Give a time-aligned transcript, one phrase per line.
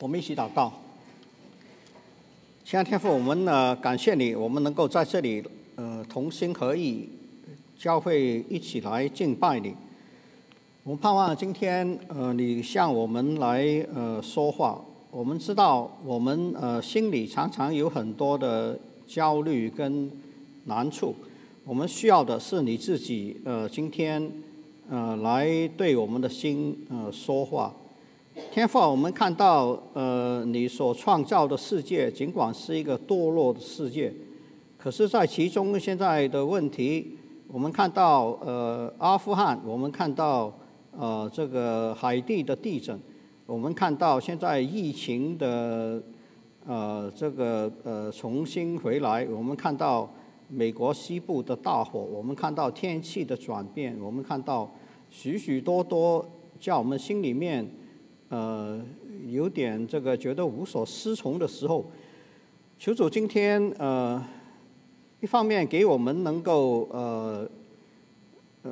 [0.00, 0.72] 我们一起祷告，
[2.64, 5.42] 亲爱的天父，我们呢感谢你，我们能够在这里
[5.74, 7.08] 呃同心合意，
[7.76, 9.74] 教会一起来敬拜你。
[10.84, 14.80] 我们盼望今天呃你向我们来呃说话。
[15.10, 20.08] 我们知道我们呃心里常常有很多的焦虑跟
[20.66, 21.12] 难处，
[21.64, 24.30] 我们需要的是你自己呃今天
[24.88, 27.74] 呃来对我们的心呃说话。
[28.52, 34.12] 天父，我们看到，呃，你所创造的世界，尽管是一个堕落的世界，
[34.76, 37.16] 可是，在其中现在的问题，
[37.48, 40.52] 我们看到，呃，阿富汗，我们看到，
[40.96, 42.98] 呃，这个海地的地震，
[43.46, 46.02] 我们看到现在疫情的，
[46.66, 50.10] 呃，这个呃重新回来，我们看到
[50.48, 54.72] 美国西部的大火，我们看到天气的转变，我们看到
[55.10, 56.24] 许许多多
[56.58, 57.68] 叫我们心里面。
[58.28, 58.78] 呃，
[59.30, 61.84] 有点这个觉得无所适从的时候，
[62.78, 64.22] 求主今天呃，
[65.20, 67.48] 一方面给我们能够呃，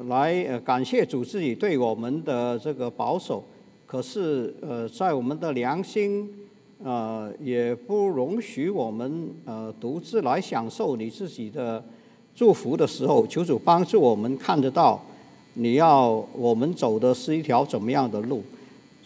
[0.09, 3.43] 来呃感谢主自己对我们的这个保守，
[3.87, 6.29] 可是呃在我们的良心
[6.85, 11.83] 呃也不容许我们呃独自来享受你自己的
[12.35, 15.01] 祝福的时候，求主帮助我们看得到
[15.55, 18.43] 你要我们走的是一条怎么样的路。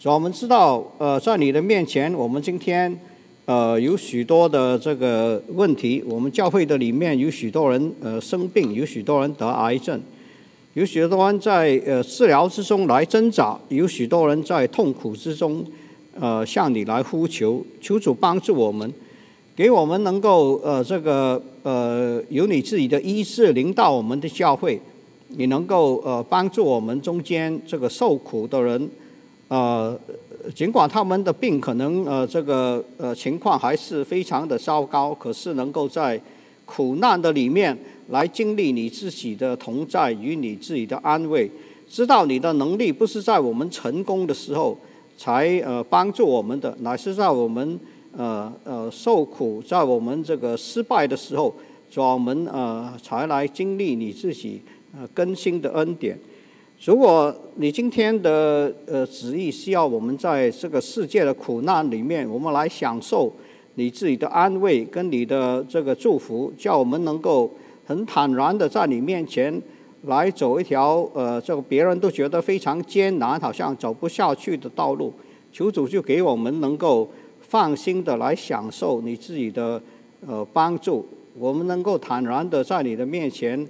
[0.01, 2.99] 主要我们知道，呃，在你的面前，我们今天，
[3.45, 6.03] 呃，有许多的这个问题。
[6.07, 10.01] 我们教会的里面有许多人，呃，生病，有许多人得癌症，
[10.73, 15.63] 有许多人在呃治疗之中来挣扎，有许多人在痛苦之中，
[16.19, 18.91] 呃，向你来呼求，求主帮助我们，
[19.55, 24.81] 给我们能够呃这个呃有你自己的医治临到我们的教会，
[25.27, 28.89] 你能够呃帮助我们中间这个受苦的人。
[29.51, 29.99] 呃，
[30.55, 36.17] 尽管他们的病可能呃这个呃情况还是非常的糟糕，可是能够在
[36.63, 37.77] 苦难的里面
[38.11, 41.51] 来经历你自己的同在与你自己的安慰，
[41.89, 44.77] 知道你的能力不是在我们成功的时候
[45.17, 47.77] 才呃帮助我们的，乃是在我们
[48.15, 51.53] 呃呃受苦，在我们这个失败的时候，
[51.97, 54.61] 我们呃才来经历你自己
[54.97, 56.17] 呃更新的恩典。
[56.83, 63.31] 如果你今天的呃旨意是要我们在这个世界的苦难里面，我们来享受
[63.75, 67.51] 你自己的安慰跟你的这个祝福，叫我们能够
[67.85, 69.61] 很坦然的在你面前
[70.05, 75.13] 来走一条呃这个别人都觉得非常艰难，好像走不下去的道路，
[75.53, 77.07] 求主就给我们能够
[77.41, 79.79] 放心的来享受你自己的
[80.25, 81.05] 呃帮助，
[81.37, 83.67] 我们能够坦然的在你的面前。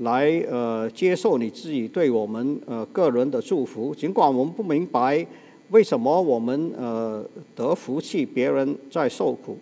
[0.00, 5.26] 来呃接受你自己对我们呃个人的祝福，尽管我们不明白
[5.70, 7.24] 为什么我们呃
[7.54, 9.56] 得福气，别人在受苦。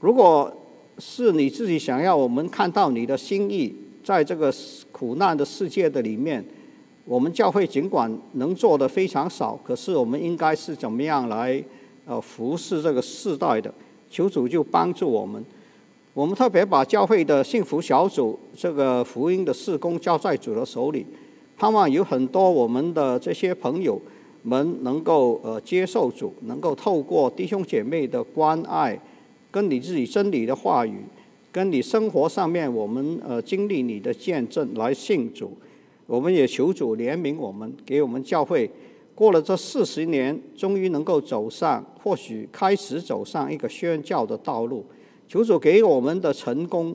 [0.00, 0.52] 如果
[0.98, 3.74] 是你自己想要我们看到你的心意，
[4.04, 4.52] 在这个
[4.90, 6.44] 苦难的世界的里面，
[7.04, 11.62] 我们教会尽管能做的非常少，可是我们应该是怎么样来
[12.04, 13.72] 呃服侍这个世代的？
[14.10, 15.42] 求主就帮助我们。
[16.14, 21.06] 我们特别把教会的幸福小组这个福音的事工交在主的手里，
[21.56, 23.98] 盼望有很多我们的这些朋友
[24.42, 29.00] 们能够呃接受主，能够透过弟兄姐妹的关爱，
[29.50, 30.98] 跟你自己真理的话语，
[31.50, 35.50] 跟你生活上面我们呃经历你的见证来信主。
[36.06, 38.70] 我们也求主怜悯我们，给我们教会
[39.14, 44.84] 过了这四十年，终于能够走上，或许开始走上一个宣教的道路。
[45.32, 46.94] 求主给我们的成功，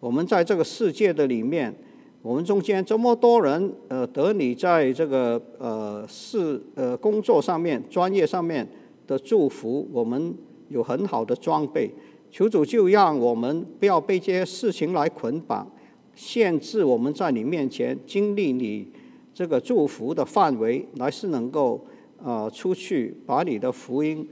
[0.00, 1.74] 我们在这个世界的里面，
[2.20, 8.68] 我们中间这么多人，呃，得你在这个呃事呃工作上面、专业上面
[9.06, 10.34] 的祝福，我们
[10.68, 11.90] 有很好的装备。
[12.30, 15.66] 求主就让我们不要被这些事情来捆绑、
[16.14, 18.86] 限制我们在你面前经历你
[19.32, 21.82] 这个祝福的范围，来是能够
[22.22, 24.28] 呃出去把你的福音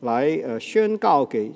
[0.00, 1.52] 来呃宣告给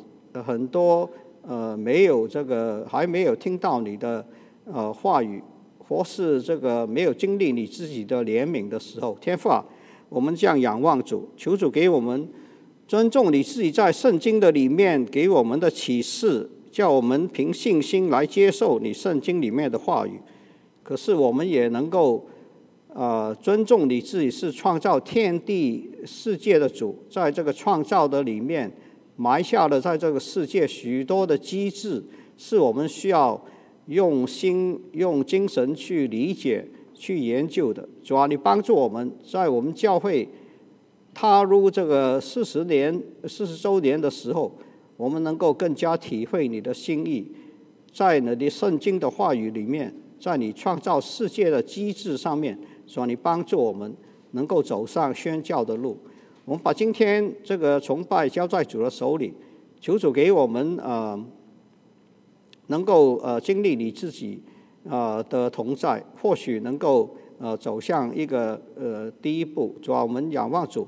[0.46, 1.10] 很多。
[1.44, 4.24] 呃，没有这个，还没有听到你的
[4.64, 5.42] 呃话语，
[5.78, 9.64] 或是这个没有经历你自己的怜悯的时候，天父啊，
[10.08, 12.28] 我们这样仰望主，求主给我们
[12.86, 20.20] 尊重你自己在圣经的里面给我们的启示，叫我们凭信心来接受你圣经里面的话语。
[20.84, 22.24] 可是我们也能够
[22.94, 28.72] 呃尊重你自己是创造天地世界的主，在这个创造的里面。
[29.22, 32.02] 埋下了在这个世界许多的机制，
[32.36, 33.40] 是我们需要
[33.86, 37.88] 用心、用精神去理解、去研究的。
[38.02, 40.28] 主啊，你帮助我们在我们教会
[41.14, 44.50] 踏入这个四十年、四十周年的时候，
[44.96, 47.30] 我们能够更加体会你的心意，
[47.92, 52.58] 在你的圣经的话语里面，在你创造世界的机制上面，
[52.88, 53.94] 说你帮助我们
[54.32, 55.96] 能够走上宣教的路。
[56.52, 59.32] 我们把今天这个崇拜交在主的手里，
[59.80, 61.18] 求主给我们呃，
[62.66, 64.42] 能够呃经历你自己
[64.86, 67.08] 啊的同在，或许能够
[67.38, 69.74] 呃走向一个呃第一步。
[69.80, 70.86] 主要我们仰望主，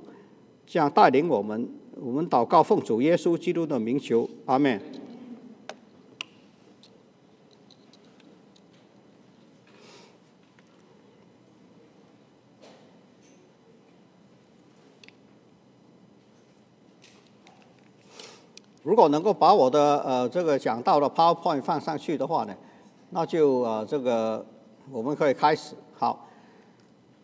[0.67, 1.67] 这样带领我们。
[1.99, 4.79] 我们祷告奉主耶稣基督的名求，阿门。
[18.85, 22.55] 如果能够把我的呃这个讲到的 PowerPoint 放上去的话呢，
[23.11, 24.45] 那就呃这个
[24.93, 25.75] 我们可以开始。
[25.95, 26.27] 好，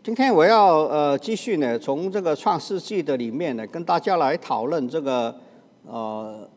[0.03, 5.35] 今天我要呃继续呢从这个创世纪的里面呢跟大家来讨论这个
[5.87, 6.49] 呃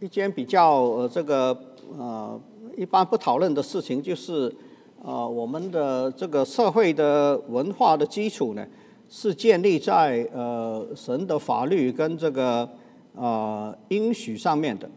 [0.00, 1.58] 一件比较呃这个
[1.96, 2.38] 呃
[2.76, 4.54] 一般不讨论的事情，就是
[5.02, 8.62] 呃我们的这个社会的文化的基础呢
[9.08, 12.68] 是建立在呃神的法律跟这个。
[13.16, 14.90] 啊，应许上面的，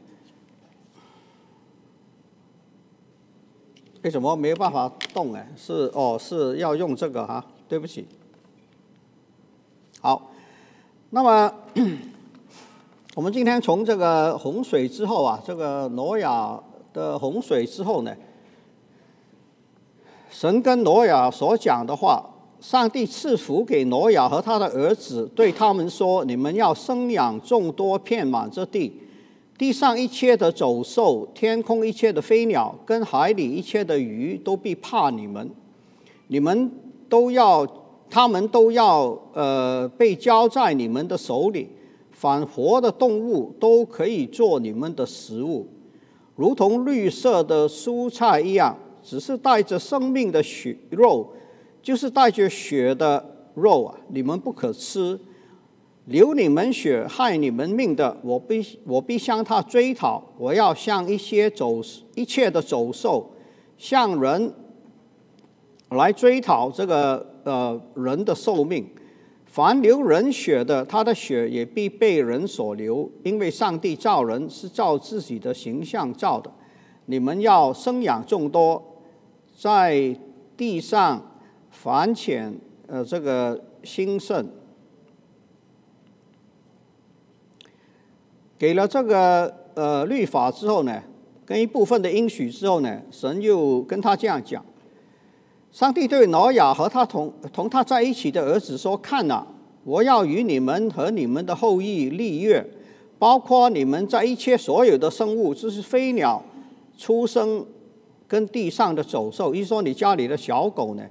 [4.04, 5.46] 为什么没有办法动呢？
[5.56, 8.06] 是哦，是要用这个哈，对不起。
[10.02, 10.32] 好，
[11.12, 11.54] 那么
[13.16, 16.62] 我们今天从这个洪水之后啊，这个挪亚
[16.92, 18.16] 的洪水之后呢，
[20.30, 22.30] 神跟挪亚所讲的话。
[22.62, 28.92] 上帝赐福给挪亚和他的儿子，对他们说：“你们要生养众多，遍满这地。
[29.58, 35.50] 地上一切的走兽，天空一切的飞鸟，跟海里一切的鱼，都必怕你们。
[36.28, 36.70] 你们
[37.08, 37.66] 都要，
[38.10, 41.70] 他们都要，呃，被交在你们的手里。
[42.12, 45.66] 凡活的动物都可以做你们的食物，
[46.36, 51.26] 如同绿色的蔬菜一样，只是带着生命的血肉。”
[51.82, 55.18] 就是带着血的肉啊，你们不可吃；
[56.06, 60.24] 流你们血、害你们命的，我必我必向他追讨。
[60.38, 61.82] 我要向一些走
[62.16, 63.32] 一切的走兽，
[63.78, 64.54] 向人
[65.90, 68.88] 来追讨这个呃人的寿命。
[69.46, 76.52] 凡流人血的，他的血也必被人所流，因为上帝造人是照自己的形象造的。
[77.06, 79.02] 你们要生养众多，
[79.58, 80.16] 在
[80.56, 81.26] 地上。
[81.72, 82.54] 繁浅，
[82.88, 84.46] 呃，这个兴盛，
[88.58, 91.02] 给了这个呃律法之后呢，
[91.46, 94.64] 跟一部分的应许之后呢，神又跟他这样讲：，
[95.72, 99.48] 上帝对挪亚和他同同他在一起的儿子说：，看呐，
[99.86, 102.66] 我要与你们和你们的后裔立约，
[103.18, 106.44] 包括你们在一切所有的生物，就是飞鸟
[106.98, 107.66] 出生，
[108.28, 111.04] 跟地上的走兽，一说你家里的小狗呢。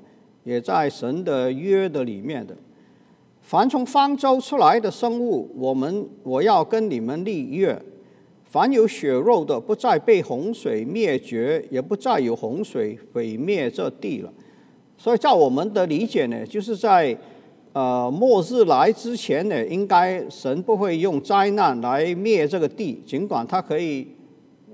[0.48, 2.56] 也在神的约的里面的，
[3.42, 7.78] 凡从方舟出来的生物，我们我要跟你们立约。
[8.46, 14.32] 凡有血肉的，不再被洪水灭绝，也不再有洪水毁灭这地了。
[14.96, 17.14] 所以，在我们的理解呢，就是在
[17.74, 24.08] 呃末日来之前呢，应该神不会用灾难来灭这个地，尽管它可以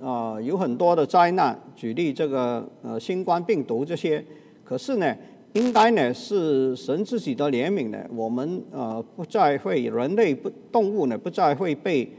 [0.01, 4.25] 啊有很多的灾难，举例这个呃新冠病毒这些，
[4.63, 5.13] 可是呢。
[5.55, 12.11] 应该呢是神自己的怜悯呢，我们呃不再会人类不动物呢不再会被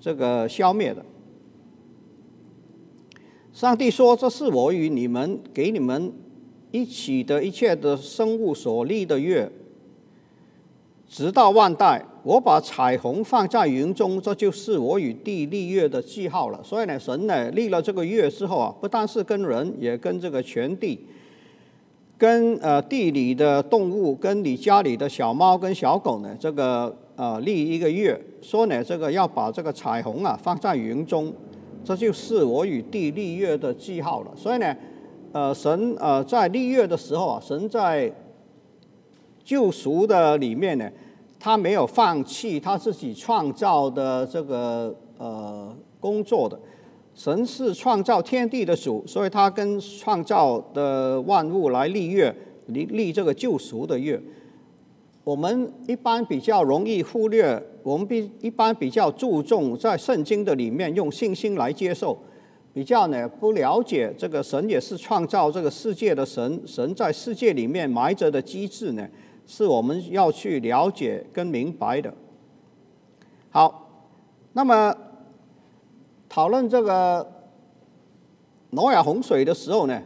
[0.00, 1.04] 这个消灭的。
[3.52, 6.10] 上帝说：“这是我与你们给你们
[6.70, 9.50] 一起的一切的生物所立的约，
[11.06, 12.02] 直到万代。
[12.22, 16.60] 我把彩虹放在云中，这就是我与地立约的记号了。
[16.62, 20.98] 所以呢，神呢立了这个约之后啊，不但是跟人，也跟这个全地。”
[22.18, 31.32] 跟呃地里的动物，跟你家里的小猫跟小狗呢，这个呃立一个月，说呢这个要把这个彩虹啊放在云中，
[31.84, 34.32] 这就是我与地立月的记号了。
[34.36, 34.76] 所以呢，
[35.30, 38.12] 呃神呃在立月的时候啊，神在
[39.44, 40.90] 救赎的里面呢，
[41.38, 46.58] 他没有放弃他自己创造的这个呃工作的。
[47.18, 52.32] 神是创造天地的主，所以他跟创造的万物来立约，
[52.66, 54.22] 立立这个救赎的约。
[55.24, 62.16] 我们一般比较容易忽略，我们比一般比较注重在圣经的里面用信心来接受，
[62.72, 69.04] 比较呢不了解这个神也是创造这个世界的神，神在世界里面埋着的机制呢，
[69.44, 72.14] 是我们要去了解跟明白的。
[73.50, 74.06] 好，
[74.52, 74.94] 那么
[76.38, 77.26] 讨论这个
[78.70, 80.00] 挪亚洪水的时候呢，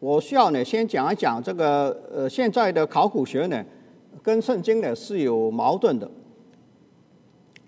[0.00, 3.64] 我需要呢先讲一讲这个呃现在的考古学呢
[4.24, 6.10] 跟圣经呢是有矛盾的。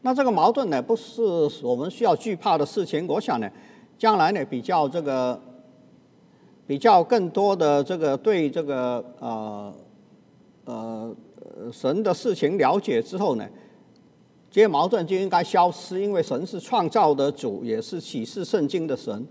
[0.00, 1.22] 那这个矛盾呢不是
[1.62, 3.06] 我们需要惧怕的事情。
[3.06, 3.48] 我想呢，
[3.96, 5.40] 将来呢比较这个
[6.66, 9.72] 比较更多的这个对这个呃
[10.64, 11.16] 呃
[11.70, 13.48] 神的事情了解之后呢。
[14.50, 19.26] 这些矛盾就应该消失，因为神是创造的主，也是启示圣经的神，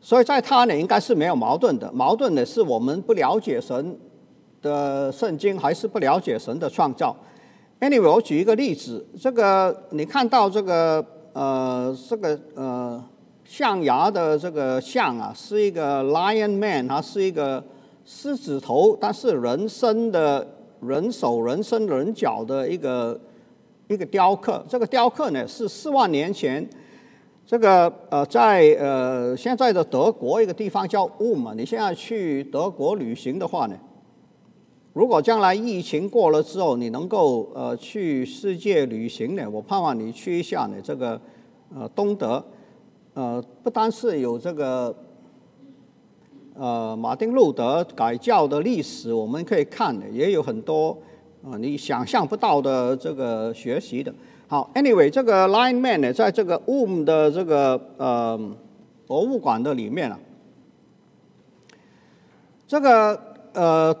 [0.00, 1.90] 所以在他呢应该是没有矛盾的。
[1.92, 3.98] 矛盾的是我们不了解神
[4.62, 7.16] 的圣经，还是不了解神的创造。
[7.80, 13.04] Anyway，我举一个例子，这个你看到这个呃这个呃
[13.44, 17.62] 象牙的这个象啊，是一个 lion man，它是一个
[18.04, 20.46] 狮子头，但是人身的
[20.80, 23.20] 人手、人身、人脚的一个。
[23.88, 26.68] 一个雕刻，这个雕刻呢是四万年前，
[27.46, 33.74] 这个呃在呃现在的德国一个地方叫乌嘛，你现在去德国旅行的话呢，
[34.92, 41.18] 如果将来疫情过了之后，你能够呃去世界旅行呢，我盼望你去一下呢这个
[41.74, 42.44] 呃东德，
[43.14, 44.94] 呃不单是有这个
[46.54, 50.94] 呃马丁路德改教的历史，我们可以看的，也有很多。
[51.50, 54.12] 啊，你想象不到的这个学习的。
[54.46, 58.38] 好，Anyway，这个 Line Man 呢，在这个 Wom 的这个呃
[59.06, 60.18] 博物馆的里面啊，
[62.66, 63.18] 这个
[63.54, 63.96] 呃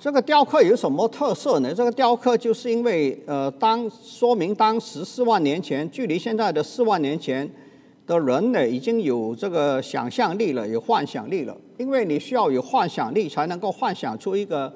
[0.00, 1.72] 这个雕刻有什么特色呢？
[1.74, 7.50] 这个雕刻就是因为呃当说明当时四万年前，距离现在的四万年前
[8.06, 11.56] 的人呢，已经有这个想象力了，有幻想力了。
[11.78, 14.70] 因为你需要有幻想力，才能够幻想出一个。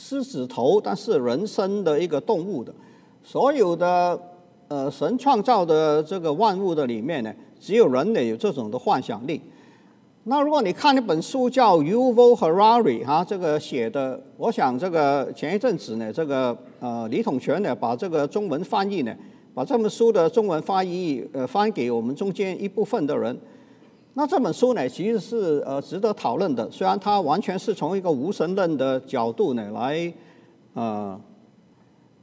[0.00, 2.72] 狮子头，但是人身的一个动物的，
[3.24, 4.16] 所有的
[4.68, 9.40] 呃神创造的这个万物的里面呢，只有人类有这种的幻想力。
[10.22, 19.12] 那如果你看一本书叫 Yuval Harari 哈，这个写的，我想这个前一阵子呢，这个呃李统全呢把这个中文翻译呢，
[19.52, 23.36] 把这本书的中文翻译呃翻给我们中间一部分的人。
[24.18, 26.68] 那这本书呢，其实是呃值得讨论的。
[26.72, 30.12] 虽然它完全是从一个无神论的角度呢来
[30.74, 31.16] 呃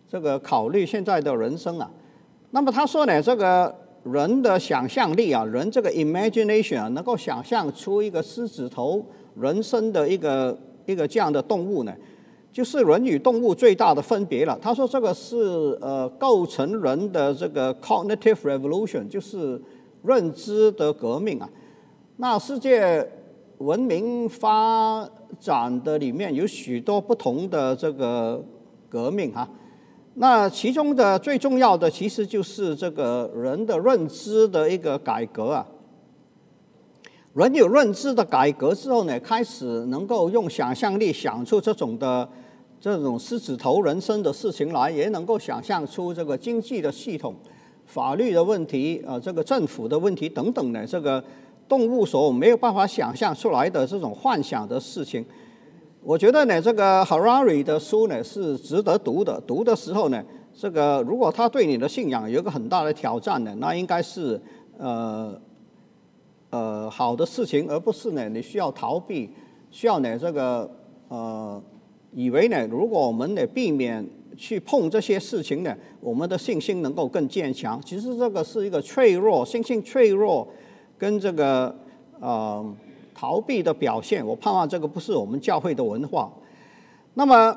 [0.06, 1.90] 这个考虑现在的人生啊。
[2.52, 3.74] 那么他说呢，这个
[4.04, 9.02] 人的想象力啊，人这个 imagination 啊，能够想象出一个狮子头
[9.40, 11.96] 人身的一个一个这样的动物呢，
[12.52, 14.60] 就是人与动物最大的分别了。
[14.62, 19.62] 他说这个是呃构成人的这个 cognitive revolution，就是
[20.04, 21.50] 认知的革命啊。
[22.18, 23.06] 那世界
[23.58, 25.06] 文明发
[25.38, 28.42] 展的里面有许多不同的这个
[28.88, 29.46] 革命哈，
[30.14, 35.68] 那其中的最重要的其实就是这个人的认知的一个改革啊。
[37.34, 42.30] 人有认知的改革之后呢，开始能够用想象力想出这种的
[42.80, 47.36] 这种狮子头人生的事情来，也能够想象出这个经济的系统、
[47.86, 51.22] 法律的问题啊，这个政府的问题等等的这个。
[51.68, 55.26] 动物所没有办法想象出来的这种幻想的事情，
[56.04, 59.42] 我觉得呢，这个 Harari 的书呢是值得读的。
[59.48, 60.24] 读的时候呢，
[60.56, 64.40] 这个如果他对你的信仰有一个很大的挑战呢，那应该是
[64.78, 65.36] 呃
[66.52, 69.32] 呃好的事情，而不是呢你需要逃避，
[69.72, 70.70] 需要呢这个
[71.08, 71.60] 呃
[72.14, 74.08] 以为呢，如果我们呢避免
[74.38, 77.82] 去碰这些事情呢，我们的信心能够更坚强。
[77.84, 80.48] 其实这个是一个脆弱，信心脆弱。
[80.98, 81.76] 跟这个
[82.20, 82.66] 呃
[83.14, 86.32] 逃避的表现，我盼望这个不是我们教会的文化。
[87.16, 87.56] 那么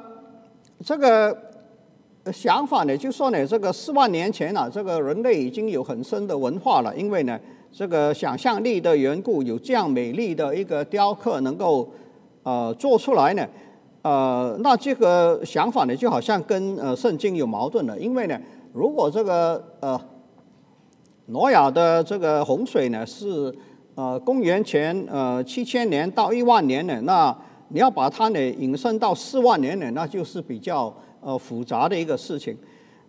[0.85, 1.37] 这个
[2.33, 7.39] 想法呢，就说呢，这个四万年前啊，这个人类已经有很深的文化了，因为呢，
[7.73, 11.89] 这个想象力的缘故，有这样美丽的一个雕刻能够
[12.43, 13.47] 呃做出来呢，
[14.03, 18.39] 呃，那这个想法呢，就好像跟呃圣经有矛盾了，因为呢，
[18.73, 20.01] 如果这个呃。
[21.31, 23.55] 挪亚的这个洪水呢，是
[23.95, 27.37] 呃公元前呃七千年到一万年呢，那
[27.69, 32.57] 你要把它呢引申到四万年呢，那就是比较呃复杂的一个事情。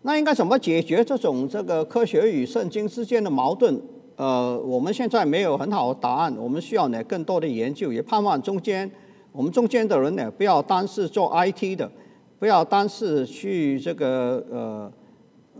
[0.01, 3.81] 那应该怎么解决这种这个科学与圣经之间的矛盾？
[4.17, 8.89] 呃，我们现在没有很好的答案，我们需要呢更多的研究，也盼望中间
[9.31, 11.89] 我们中间的人呢，不要单是做 IT 的，
[12.37, 14.91] 不要单是去这个呃。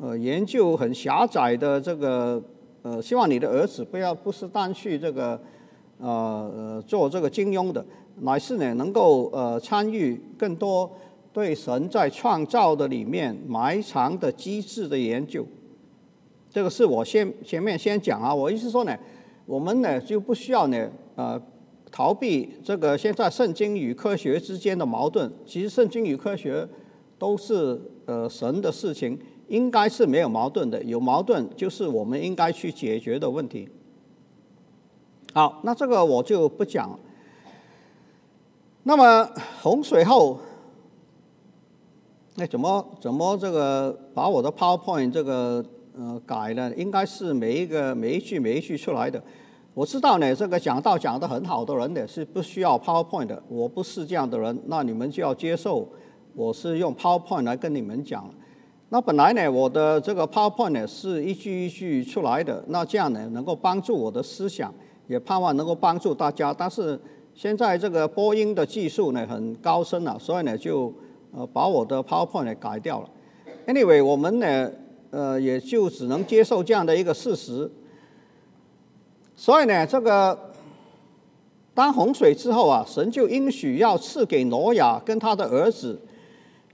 [0.01, 2.41] 呃，研究很狭窄的这个，
[2.83, 5.37] 呃，希望你的儿子不要不是单去这个，
[5.97, 7.85] 呃做这个金庸的，
[8.21, 10.89] 乃是呢能够呃参与更多
[11.33, 15.45] 对神在创造的里面埋藏的机制的研究。
[16.49, 18.97] 这个是我先前面先讲啊，我意思说呢，
[19.45, 21.39] 我们呢就不需要呢呃
[21.91, 25.29] 逃避这个现在圣经与科学之间的矛盾。
[25.45, 26.65] 其实圣经与科学
[27.17, 30.81] 都是呃神的事情，应该是没有矛盾的。
[30.83, 33.67] 有矛盾就是我们应该去解决的问题。
[35.33, 36.97] 好，那这个我就不讲。
[38.83, 39.29] 那么
[39.61, 40.39] 洪水后，
[42.35, 45.63] 那怎么怎么这个把我的 PowerPoint 这个
[45.95, 46.73] 呃改了？
[46.75, 49.21] 应该是每一个每一句每一句出来的。
[49.73, 53.43] 我知道呢，这个讲道讲得很好的人呢是不需要 PowerPoint 的。
[53.47, 55.87] 我不是这样的人，那你们就要接受
[56.33, 58.33] 我是用 PowerPoint 来跟你们讲。
[58.91, 64.73] 那本来呢，我的这个 PowerPoint 呢是一句一句出来的，那这样呢能够帮助我的思想。
[65.05, 66.99] 也盼望能够帮助大家，但是
[67.33, 70.93] 现在这个播音的技术呢很高深了，所以呢就
[71.31, 73.09] 呃把我的 PowerPoint 改掉了。
[73.65, 74.71] Anyway，我们呢
[75.09, 77.71] 呃也就只能接受这样的一个事实。
[79.35, 80.37] 所以呢，这个
[81.73, 85.99] 当洪水之后啊，神就应许要赐给挪亚跟他的儿子，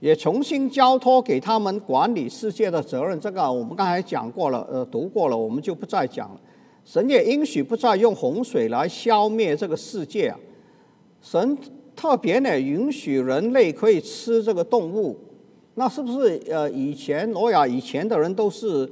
[0.00, 3.18] 也重新交托给他们管理世界的责任。
[3.20, 6.40] 这个我们刚才讲过了，呃读过了，我们就不再讲了。
[6.84, 10.38] 神也应许不再用洪水来消灭这个世界啊！
[11.20, 11.58] 神
[11.96, 15.16] 特别呢允许人类可以吃这个动物，
[15.74, 18.88] 那是不是呃以前挪亚以前的人都是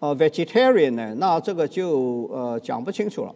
[0.00, 1.14] 呃 vegetarian 呢？
[1.18, 3.34] 那这个就呃讲不清楚了。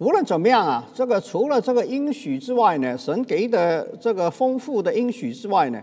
[0.00, 5.78] 无论怎么样啊，这个除了这个应许之外呢，神给的这个丰富的应许之外呢？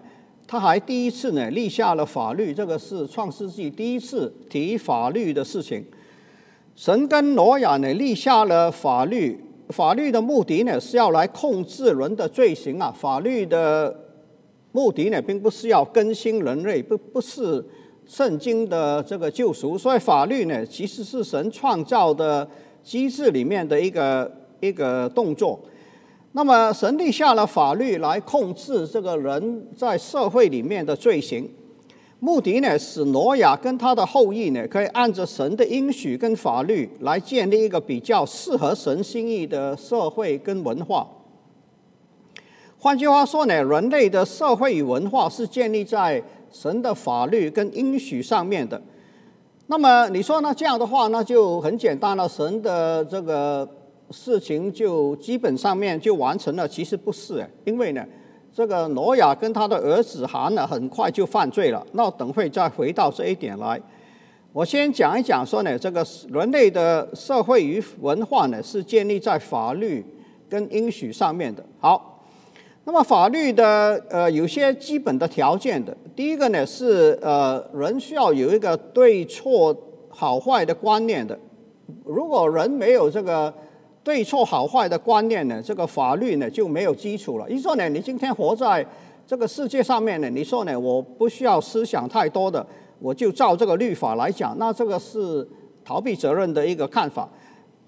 [0.48, 5.86] 他还第一次呢立下了法律，这个是创世纪第一次提法律的事情。
[6.76, 12.92] 神跟挪亚呢立下了法律，法律的目的呢是要来控制人的罪行啊。
[12.98, 13.96] 法律的
[14.72, 17.64] 目的呢并不是要更新人类，不不是
[18.08, 19.78] 圣经的这个救赎。
[19.78, 22.50] 所以法律呢其实是神创造的
[22.88, 25.60] 机制里面的一个一个动作。
[26.32, 31.50] 那么神立下了法律来控制这个人在社会里面的罪行，
[32.20, 41.06] 目的呢使挪亚跟他的后裔呢可以按着神的应许跟法律来建立一个比较适合神心意的社会跟文化。
[42.80, 48.82] 换句话说呢，人类的社会与文化是建立在神的法律跟应许上面的。
[49.68, 50.54] 那么你说呢？
[50.54, 53.68] 这样的话那就很简单了，神的这个。
[54.10, 58.02] 事情就基本上面就完成了，其实不是，因为呢，
[58.54, 61.86] 这个挪亚跟他的儿子含呢，很快就犯罪了。
[61.92, 63.78] 那等会再回到这一点来，
[64.54, 70.02] 我先讲一讲说呢，这个人类的社会与文化呢，是建立在法律
[70.48, 71.62] 跟应许上面的。
[71.78, 72.17] 好，
[72.88, 79.76] 那么法律的呃有些基本的条件的，第一个呢是呃人需要有一个对错
[80.10, 81.38] 好坏的观念的，
[82.06, 83.54] 如果人没有这个。
[84.04, 87.46] 对错好坏的观念呢，这个法律呢就没有基础了。
[87.50, 88.86] 你说呢，你今天活在
[89.26, 92.66] 这个世界上面呢，你说呢，我不需要思想太多的，
[93.00, 95.46] 我就照这个律法来讲，那这个是
[95.84, 97.30] 逃避责任的一个看法。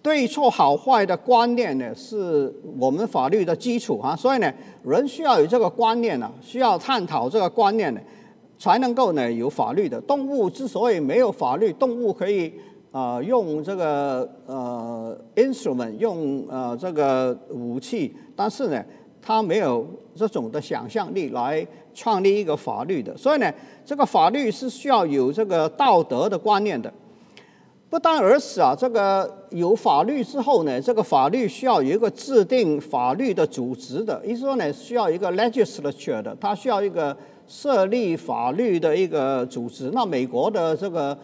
[0.02, 4.16] 对错好坏的观念呢，是我们法律的基础啊。
[4.16, 4.52] 所以呢，
[4.84, 8.02] 人需要有这个观念呢，需要探讨这个观念呢，
[8.58, 10.00] 才能够呢有法律的。
[10.02, 12.54] 动物之所以没有法律，动物可以。
[12.92, 18.84] 啊，用这个呃 instrument，用呃这个武器，但是呢，
[19.22, 19.86] 他没有
[20.16, 23.16] 这种的想象力来创立一个法律的。
[23.16, 23.54] 所以呢，
[23.86, 26.92] 这个法律是需要有这个道德的观念的。
[27.90, 37.16] 不单而此啊，这个有法律之后呢，这个法律需要有一个制定法律的组织的，意思说呢，需要一个 legislature 的，它需要一个
[37.48, 39.90] 设立法律的一个组织。
[39.94, 41.18] 那美国的这个。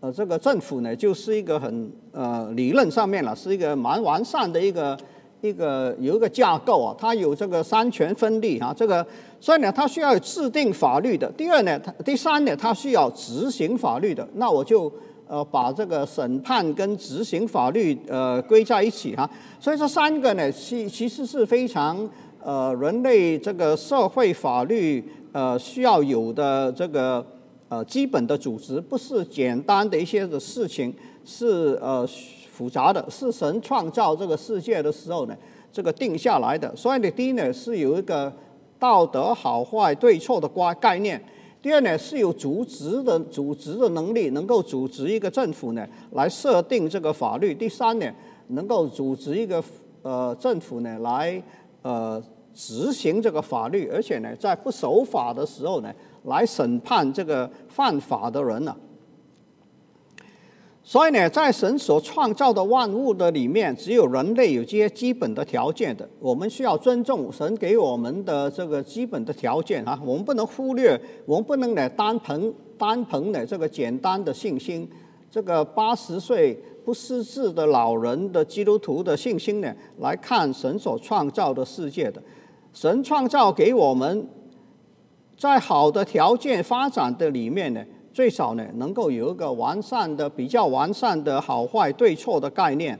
[0.00, 4.96] 呃，这个政府呢，就是一个很呃理论上面了，是一个蛮完善的一个
[5.40, 9.04] 一个有一个架构啊，它有这个三权分立啊，这个
[9.40, 11.28] 所以呢，它需要制定法律的。
[11.32, 14.24] 第二呢，它第三呢，它需要执行法律的。
[14.34, 14.88] 那我就
[15.28, 19.30] 呃把这个审判跟执行法律呃归在一起哈。
[19.60, 22.08] 所以这三个呢，其其实是非常
[22.42, 27.24] 呃人类这个社会法律呃需要有的这个。
[27.70, 30.90] 呃，基本的组织不是简单的一些的事情，
[31.22, 32.08] 是呃
[32.50, 35.36] 复杂的，是神创造这个世界的时候呢，
[35.70, 36.74] 这个定下来的。
[36.74, 38.32] 所以呢，第一呢是有一个
[38.78, 41.20] 道德好坏对错的观概念；
[41.60, 48.10] 第二呢是有组织的组织的能力，能够组织一个政府呢来设定这个法律；第三呢
[48.48, 49.62] 能够组织一个
[50.02, 51.42] 呃政府呢来
[51.82, 52.22] 呃
[52.54, 55.92] 执行这个法律，而且呢，在不守法的时候呢，
[56.24, 58.74] 来审判这个犯法的人呢。
[60.88, 66.08] 所以呢，在神所创造的万物的里面，只有人类有这些基本的条件的。
[66.18, 74.88] 我们需要尊重神给我们的这个基本的条件啊，我们不能忽略，我们不能呢单凭单凭呢这个简单的信心，
[75.30, 82.22] 这个八十岁不识字的老人的基督徒的信心呢来看神所创造的世界的。
[82.72, 84.26] 神创造给我们
[85.36, 87.84] 在好的条件发展的里面呢。
[88.18, 92.98] 最少呢，能够有一个完善的、比较完善的好坏对错的概念，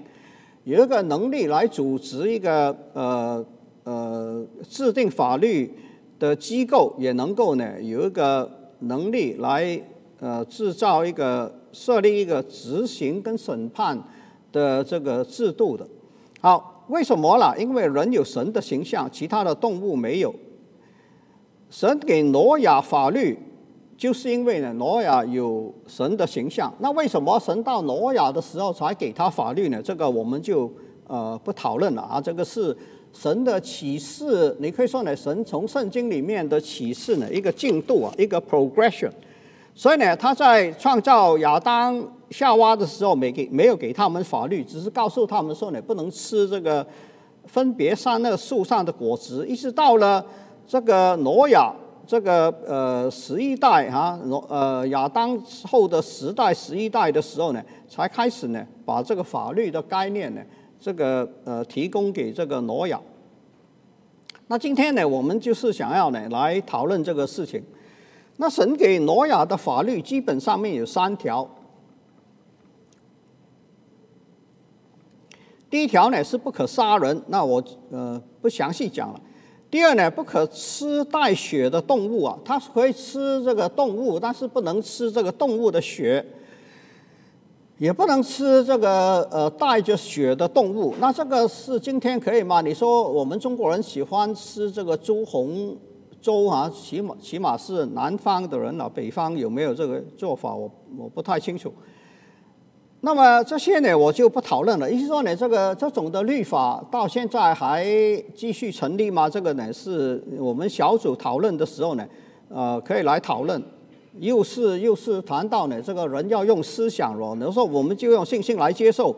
[0.62, 3.44] 有一个能力来组织一个呃
[3.82, 5.74] 呃制定法律
[6.20, 8.48] 的机构，也能够呢有一个
[8.82, 9.82] 能力来
[10.20, 14.00] 呃制造一个设立一个执行跟审判
[14.52, 15.84] 的这个制度的。
[16.40, 17.52] 好，为什么啦？
[17.58, 20.32] 因为人有神的形象，其他的动物没有。
[21.68, 23.36] 神给挪亚法律。
[23.98, 29.82] 就是因为呢，挪亚有神的形象，那为什么神到挪亚的时候才给他法律呢？
[29.82, 30.72] 这个我们就
[31.08, 32.20] 呃不讨论了啊。
[32.20, 32.74] 这个是
[33.12, 39.10] 神的启示，你可以说呢，神从圣经里面的启示呢，一个进度啊，一个 progression。
[39.74, 46.86] 所以呢，他在创造亚当夏娃的时候，没给没有给他们法律，只是告诉他们说呢，不能吃这个
[47.46, 49.44] 分别善恶树上的果子。
[49.44, 50.24] 一直到了
[50.68, 51.74] 这个挪亚。
[52.08, 54.18] 这个呃十一代哈，
[54.48, 60.40] 呃亚当后的时代十一代的时候呢，才开始呢把这个法律的概念呢，
[60.80, 62.98] 这个呃提供给这个挪亚。
[64.46, 67.62] 那今天呢，我们就是想要呢来讨论这个事情。
[68.38, 71.46] 那神给挪亚的法律基本上面有三条。
[75.68, 79.20] 第一条呢是不可杀人，那我呃不详细讲了。
[79.70, 86.24] 第二呢，不可吃带血的动物啊，它可以吃这个动物，但是不能吃这个动物的血，
[87.76, 90.94] 也不能吃这个呃带着血的动物。
[91.00, 92.62] 那这个是今天可以吗？
[92.62, 95.76] 你说我们中国人喜欢吃这个猪红
[96.22, 100.54] 粥啊，起码起码是南方的人了，北方有没有这个做法？
[100.54, 101.70] 我我不太清楚。
[103.00, 104.90] 那么这些呢，我就不讨论了。
[104.90, 107.86] 意思说呢，这个这种的律法到现在还
[108.34, 109.30] 继续成立吗？
[109.30, 112.04] 这个呢，是我们小组讨论的时候呢，
[112.48, 113.62] 呃，可以来讨论。
[114.18, 117.36] 又是又是谈到呢，这个人要用思想咯。
[117.40, 119.14] 有时候我们就用信心来接受，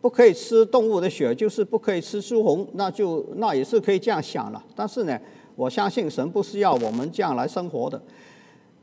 [0.00, 4.62] 不可以吃动物的血，就是不可以吃猪红，那就那也是可以这样想了。
[4.76, 5.18] 但是呢，
[5.56, 8.00] 我相信神不是要我们这样来生活的。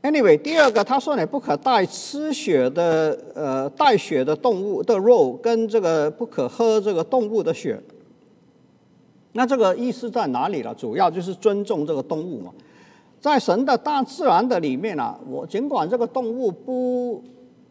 [0.02, 7.80] Anyway，第二个他说呢，不可带吃血的呃带血的动物的肉，跟这个不可喝这个动物的血。
[9.34, 10.74] 那这个意思在哪里了？
[10.74, 12.52] 主要就是尊重这个动物嘛。
[13.20, 17.22] 在神的大自然的里面啊，我尽管这个动物不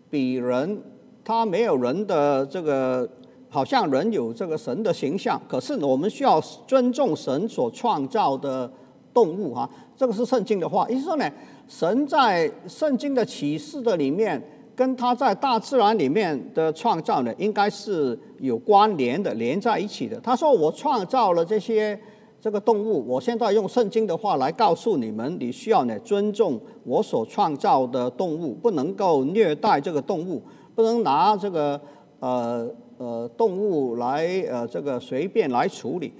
[0.10, 0.82] 比人，
[1.26, 3.08] 它没有人的这个，
[3.50, 8.72] 好像人有这个神的形象，可是我们需要尊重神所创造的
[9.13, 9.70] 动物哈。
[9.98, 11.30] 这个是圣经的话，意思说呢。
[11.71, 14.39] 神在圣经的启示的里面，
[14.75, 20.19] 跟他在大自然里面的创造呢，应该是有关联的，连在一起的。
[20.19, 21.97] 他说：“我创造了这些
[22.41, 30.43] 这个动物，我现在用圣经的话来告诉你们，你需要呢尊重我所创造的动物，不能够虐待这个动物，
[30.75, 31.79] 不能拿这个
[32.19, 36.12] 呃呃动物来呃这个随便来处理。”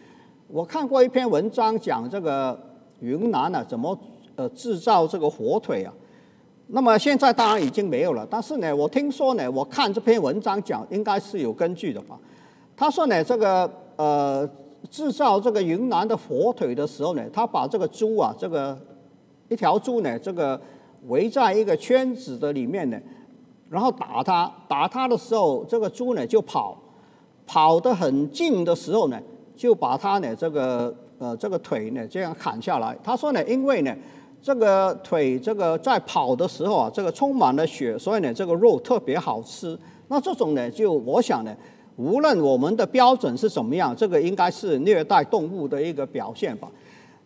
[0.48, 2.58] 我看过一篇文章讲这个
[3.02, 4.00] 云南啊怎么。
[4.36, 5.94] 呃，制造这个火腿啊，
[6.68, 8.26] 那么现在当然已经没有了。
[8.30, 12.18] 但是呢，我听说呢，我看这篇文章讲，应该是有根据的吧。
[12.78, 14.50] 他说呢，这个呃，
[14.90, 18.80] 制造这个云南的火腿的时候呢，他把这个猪啊，这个
[19.50, 20.60] 一条猪呢，这个
[21.08, 22.98] 围在一个圈子的里面呢，
[23.70, 26.78] 然后打它，打它的时候，这个猪呢就跑，
[27.46, 29.20] 跑得很近的时候呢，
[29.58, 32.98] 就把它呢这个呃这个腿呢这样砍下来。
[33.04, 33.94] 他说呢，因为呢。
[34.44, 39.78] 这个腿，这个在跑的时候啊，这个充满了血，所以呢，这个肉特别好吃。
[40.08, 41.56] 那这种呢，就我想呢，
[41.96, 46.68] 无论我们的标准是怎么样，这个应该是虐待动物的一个表现吧。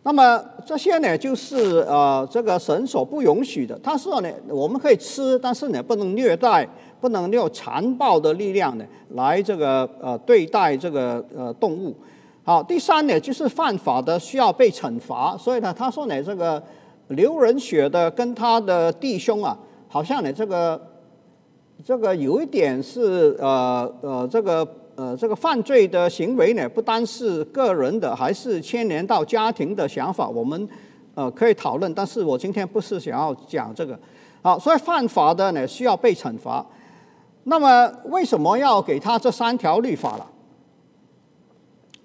[0.02, 3.78] 那么这些呢，就是呃，这个神所不允许的。
[3.82, 6.68] 他说呢，我们可以吃，但是呢，不能虐待，
[7.00, 11.96] 不能用残暴的力量呢来这个呃对待这个呃动物。
[12.44, 15.34] 好，第三呢，就是犯法的需要被惩罚。
[15.38, 16.62] 所以呢，他说呢，这个。
[17.08, 19.56] 流人血的跟他的弟兄啊，
[19.88, 20.80] 好像呢这个
[21.84, 24.66] 这个有一点是呃呃这个
[24.96, 30.68] 呃这个犯罪的行为呢，不单是个人的，还是牵连到家庭的想法，我们
[31.14, 31.92] 呃可以讨论。
[31.94, 33.98] 但是我今天不是想要讲这个。
[34.42, 36.64] 好，所以犯法的呢需要被惩罚。
[37.44, 40.26] 那么为什么要给他这三条律法了？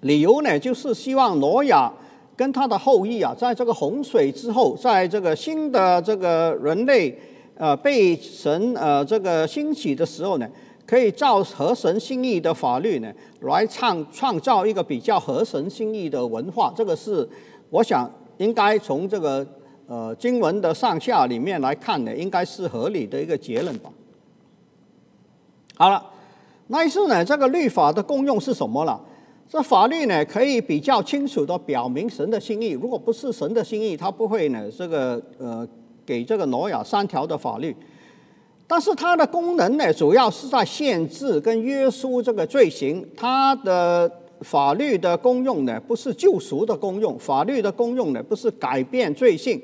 [0.00, 1.92] 理由呢，就是希望挪亚
[2.36, 7.16] 跟他的后裔啊，在这个洪水之后，在这个新的这个人类
[7.56, 10.48] 呃被神呃这个兴起的时候呢，
[10.86, 16.72] 可以照合神心意的法律呢，来创创造一个比较合神心意的文化。
[16.74, 17.28] 这个是
[17.70, 19.46] 我想应该从这个
[19.86, 23.90] 呃经文的上下里面来看呢，应该是合理的一个结论吧。
[25.76, 26.02] 好了，
[26.68, 29.00] 那于是呢，这个律法的功用是什么了？
[29.52, 32.70] 这法律呢，可以比较清楚的表明神的心意。
[32.70, 35.68] 如果不是神的心意，他不会呢，这个呃，
[36.06, 37.76] 给这个挪亚三条的法律。
[38.66, 43.06] 但是它的功能呢，主要是在限制跟约束这个罪行。
[43.14, 44.10] 它的
[44.40, 47.18] 法律的功用呢，不是救赎的功用。
[47.18, 49.60] 法律的功用呢，不是改变罪性，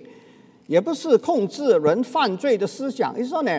[0.66, 3.14] 也不是控制人犯罪的思想。
[3.14, 3.58] 也就是说呢。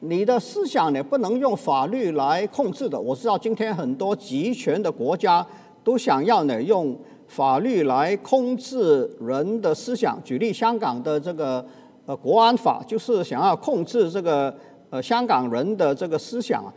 [0.00, 2.98] 你的思想呢，不能用法律来控制的。
[2.98, 5.44] 我知道今天很多集权的国家
[5.82, 10.16] 都想要呢用法律来控制人的思想。
[10.22, 11.64] 举例，香港的这个
[12.06, 14.54] 呃国安法就是想要控制这个
[14.90, 16.72] 呃香港人的这个思想啊。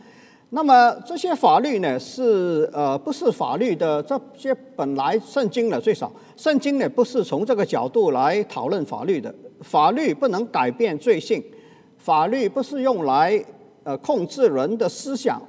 [0.50, 9.32] 那么这些法律呢是呃不是法律的这些本来圣经呢最少圣经呢不是从这个角度来讨论法律的。
[9.60, 11.40] 法律不能改变罪性。
[12.02, 13.40] 法律不是用来
[13.84, 15.40] 呃控制人的思想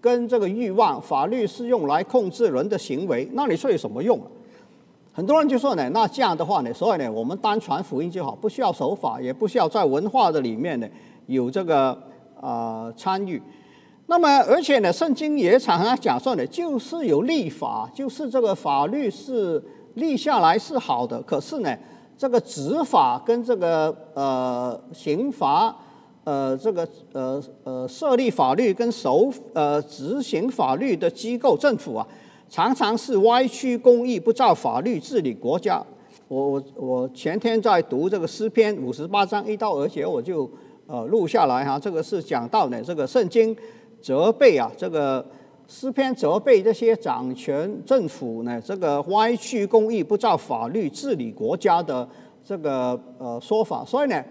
[0.00, 3.28] 跟这个欲望，法律是用来控制人的行为。
[3.32, 4.16] 那你说有什么用？
[5.12, 10.86] 很多人就说呢，那这样的话呢，所以呢，我们单传福音就好，不需要守法，也不需要在文化的里面呢
[11.26, 12.00] 有这个
[12.40, 13.42] 啊参与。
[14.06, 19.60] 那么而且呢，圣经也常常讲说呢，就是有立法，就是这个法律是
[19.94, 21.76] 立下来是好的，可是呢，
[22.16, 25.74] 这个执法跟这个呃刑罚。
[26.26, 32.04] 呃，这个呃呃，设立法律跟守呃执行法律的机构政府啊，
[32.50, 35.80] 常常是歪曲公义，不照法律治理国家。
[36.26, 40.50] 我我我前天在读这个诗篇五十八章一到二节，我就
[40.88, 41.78] 呃录下来哈。
[41.78, 43.56] 这个是讲到呢，这个圣经
[44.02, 45.24] 责备啊，这个
[45.68, 52.08] 诗篇责备这些掌权政府呢，这个歪曲公义，不照法律治理国家的
[52.44, 53.84] 这个呃说法。
[53.84, 54.24] 所以呢。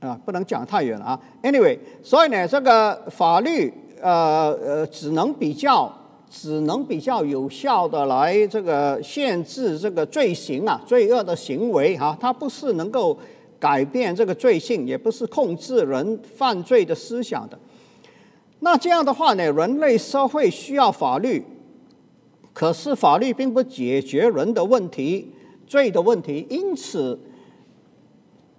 [0.00, 1.20] 啊，不能讲太远了啊。
[1.42, 5.92] Anyway，所以呢，这个法律呃呃，只能比较，
[6.30, 12.16] 只能比较有效的来这个限制这个罪行啊，罪恶的行为哈。
[12.20, 13.18] 它不是能够
[13.58, 17.58] 改变这个罪性，也不是控制人犯罪的思想的。
[18.60, 21.44] 那这样的话呢，人类社会需要法律，
[22.52, 25.32] 可是法律并不解决人的问题、
[25.66, 27.18] 罪的问题，因此。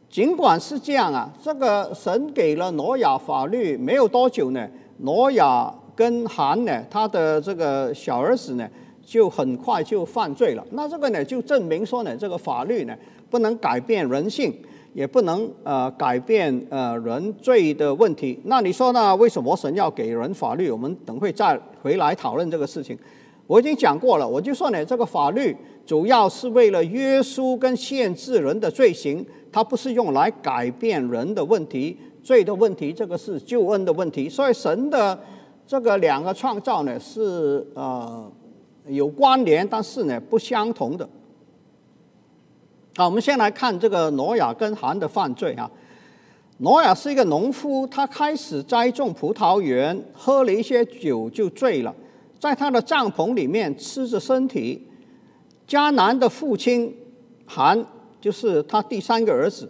[0.09, 4.67] 尽管是这样啊，这个神给了挪亚法律没有多久呢，
[4.97, 8.67] 挪亚跟韩呢，他的这个小儿子呢，
[9.05, 10.65] 就很快就犯罪了。
[10.71, 12.95] 那这个呢，就证明说呢，这个法律呢，
[13.29, 14.51] 不能改变人性，
[14.93, 18.39] 也不能呃改变呃人罪的问题。
[18.45, 19.15] 那你说呢？
[19.15, 20.71] 为什么神要给人法律？
[20.71, 22.97] 我们等会再回来讨论这个事情。
[23.49, 29.25] 我已经讲过了，我就说呢，这个法律主要是为了约束跟限制人的罪行。
[29.51, 34.29] 它不是用来改变人的问题、罪的问题，这个是救恩的问题。
[34.29, 35.19] 所以神的
[35.65, 38.31] 这个两个创造呢是呃
[38.85, 41.09] 有关联，但是呢不相同的。
[42.95, 45.67] 好，我们先来看这个挪亚跟韩的犯罪啊。
[46.59, 51.95] 挪亚是一个农夫，他开始栽种葡萄园，喝了一些酒就醉了，
[52.39, 54.87] 在他的帐篷里面吃着身体。
[55.67, 56.95] 迦南的父亲
[57.45, 57.85] 韩。
[58.21, 59.65] 就是他第三个儿子，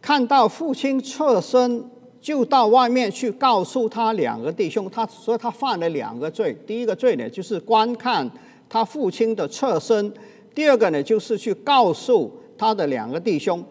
[0.00, 1.84] 看到父亲侧身，
[2.22, 4.88] 就到外面去告诉他两个弟兄。
[4.88, 8.26] 他说他犯了两个罪，第一个罪呢就是观看
[8.66, 10.10] 他父亲的侧身，
[10.54, 13.62] 第二个呢就是去告诉他的两个弟兄。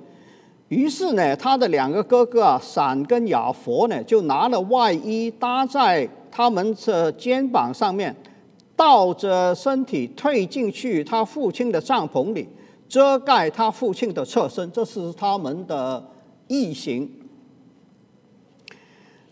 [0.68, 8.14] 于是呢，他的两个哥哥啊，闪跟亚佛呢，就拿了外衣搭在他们的肩膀上面，
[8.76, 12.46] 倒着身体退进去他父亲的帐篷里。
[12.90, 16.06] 遮盖他父亲的侧身，这是他们的
[16.50, 17.10] 异形。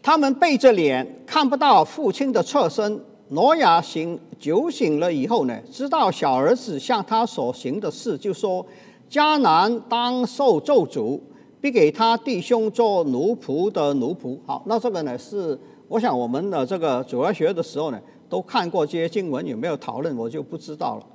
[0.01, 3.01] 他们背着脸，看不到父亲的侧身。
[3.29, 8.65] 挪亚醒酒醒了以后呢，知道小儿子向他所行的事，就说
[9.11, 11.19] ：“迦南当受咒诅，
[11.59, 21.05] 必给他弟兄做奴仆的奴仆。”好，那这个呢是我想我们的这个主要学的时候呢，都看过这些经文，有没有讨论我就不知道了。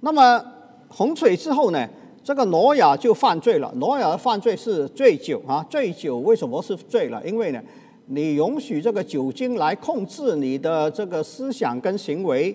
[0.00, 0.44] 那么
[0.88, 1.88] 洪水之后呢，
[2.22, 3.72] 这个挪亚就犯罪了。
[3.76, 7.20] 挪亚的犯罪是醉酒啊，醉酒为什么是醉了？
[7.26, 7.60] 因为呢，
[8.06, 12.54] 你允许这个酒精来控制你的这个思想跟行为。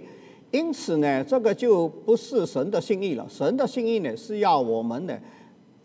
[0.51, 3.23] 因此呢，这个就不是神的心意了。
[3.29, 5.15] 神的心意呢，是要我们呢，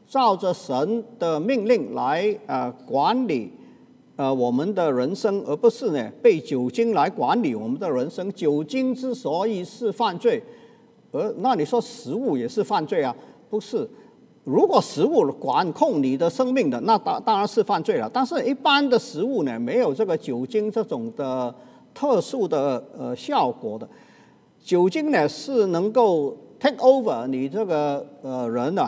[0.07, 3.53] 照着神的命令来呃管理
[4.16, 8.31] 呃我们的人生，而不是呢被酒精来管理我们的人生。
[8.33, 10.42] 酒精之所以是犯罪，
[11.12, 13.14] 而那你说食物也是犯罪啊？
[13.50, 13.88] 不是。
[14.44, 18.11] 如果食物管控你的生命的，那当当然是犯罪了。
[18.12, 21.55] 但是一般的食物呢，没有这个酒精这种的
[21.94, 23.88] 特殊的呃效果的。
[24.62, 28.87] 酒精呢是能够 take over 你这个呃人的，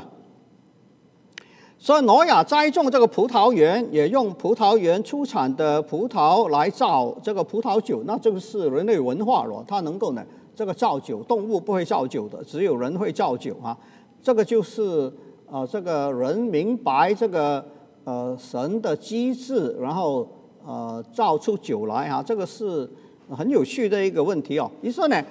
[1.86, 13.78] 所以挪亚栽种这个葡萄园，也用葡萄园出产的葡萄来造这个葡萄酒，那这个是人类文化了，它能够呢这个造酒，动物不会造酒的，只有人会造酒啊，
[14.20, 15.12] 这个就是
[15.48, 17.64] 呃这个人明白这个
[18.02, 20.28] 呃神的机制，然后
[20.66, 22.90] 呃造出酒来啊，这个是
[23.30, 24.68] 很有趣的一个问题哦。
[24.80, 25.22] 你说呢？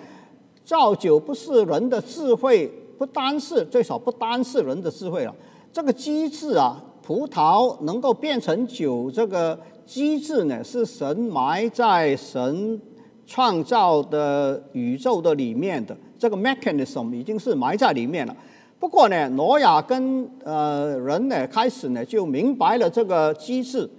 [0.64, 2.66] 造酒不是人的智慧，
[2.98, 5.36] 不单是最少不单是人的智慧了。
[5.76, 12.80] 这个机制啊，葡萄能够变成酒，这个机制呢，是神埋在神
[13.28, 15.94] 创造的宇宙的里面的。
[16.18, 18.34] 这个 mechanism 已经是埋在里面了。
[18.80, 23.90] 不过呢，挪亚跟呃人呢开始呢就明白了这个机制，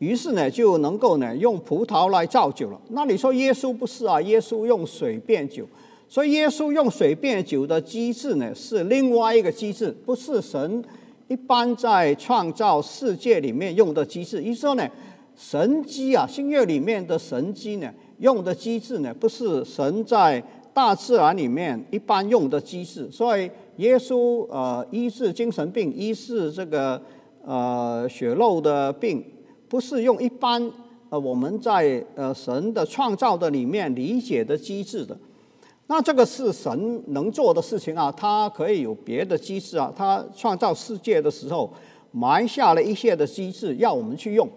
[0.00, 2.80] 于是呢就能够呢用葡萄来造酒了。
[2.88, 4.20] 那你说耶稣不是啊？
[4.22, 5.64] 耶稣用水变酒。
[6.08, 10.82] 所以耶稣用水变酒的机制呢，是另外一个机制，不是神
[11.30, 14.42] 一般在创造世界里面用的机制。
[14.42, 14.84] 意思说呢，
[15.36, 17.88] 神机啊，新约里面的神机呢，
[18.18, 20.42] 用的机制呢，不是神在
[20.74, 23.08] 大自然里面一般用的机制。
[23.12, 27.00] 所以耶稣呃医治精神病，医治这个
[27.44, 29.24] 呃血肉的病，
[29.68, 30.68] 不是用一般
[31.10, 35.16] 呃我们在呃神的创造的里面理解的机制的。
[35.92, 39.92] 那这个是神能做的事情啊，他可以有别的机制啊。
[39.96, 41.68] 他创造世界的时候
[42.12, 44.48] 埋下了一些的机制要我们去用，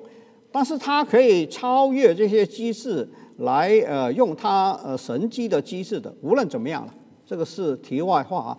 [0.51, 6.13] 但是他可以超越这些机制来呃用他呃神机的机制的。
[6.21, 6.93] 无论怎么样了，
[7.25, 8.57] 这个是题外话啊。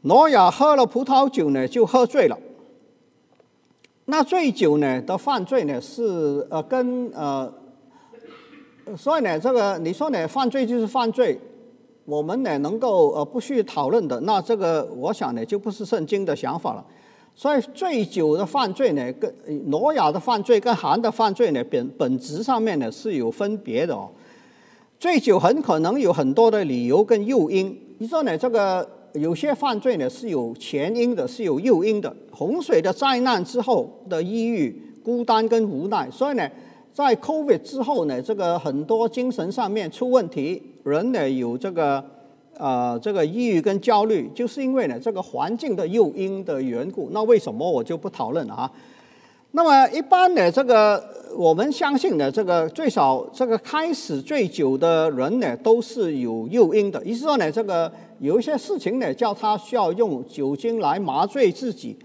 [0.00, 2.36] 挪亚喝了葡萄酒呢，就喝醉了。
[4.06, 7.54] 那醉酒呢的犯罪呢是呃跟呃。
[8.96, 11.38] 所以呢，这个你说呢，犯罪就是犯罪，
[12.04, 16.84] 我们呢能够呃不去讨论的，那这个我想呢就不是圣经的想法了。
[17.34, 19.32] 所以醉酒的犯罪呢，跟
[19.70, 24.08] 挪亚的犯罪跟韩的犯罪呢，本本质上面呢是有分别的哦。
[24.98, 27.78] 醉酒很可能有很多的理由跟诱因。
[27.98, 32.14] 你说呢，这个有些犯罪呢是有前因的，是有诱因的。
[32.32, 36.48] 洪水的灾难之后的抑郁、孤单跟无奈，所以呢。
[36.98, 42.04] 在 COVID 之后呢，这个很多精神上面出问题，人呢有这个
[42.56, 47.08] 呃这个抑郁跟焦虑，就是因为呢这个环境的诱因的缘故。
[47.12, 48.72] 那为什么我就不讨论了啊？
[49.52, 51.00] 那么一般的这个
[51.36, 61.96] 我们相信呢，这个最少这个开始醉酒的人呢都是有诱因的，意思说呢这个有一些事情呢叫他需要用酒精来麻醉自己。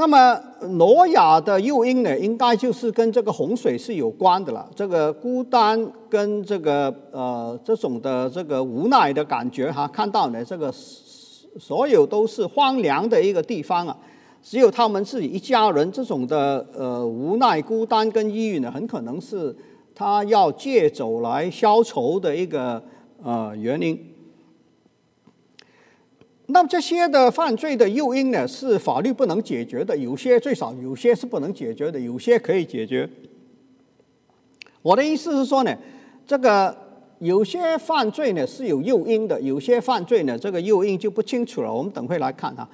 [0.00, 4.66] 那么挪亚的诱因呢，应该就是跟这个洪水是有关的了。
[4.74, 13.94] 这个孤单跟这个呃这种的这个无奈的感觉哈，看到呢这个所有都是荒凉的一个地方啊，
[14.42, 19.54] 只有他们自己一家人这种的呃无奈、孤单跟抑郁呢，很可能是
[19.94, 22.82] 他要借酒来消愁的一个
[23.22, 24.09] 呃原因。
[26.52, 33.08] 那么这些的犯罪的诱因呢，是法律不能解决的，有些最少有些是不能解决的，有些可以解决。
[34.82, 35.76] 我的意思是说呢，
[36.26, 36.76] 这个
[37.18, 41.72] 有些犯罪呢是有诱因的，有些犯罪呢这个诱因就不清楚了。
[41.72, 42.68] 我们等会来看啊。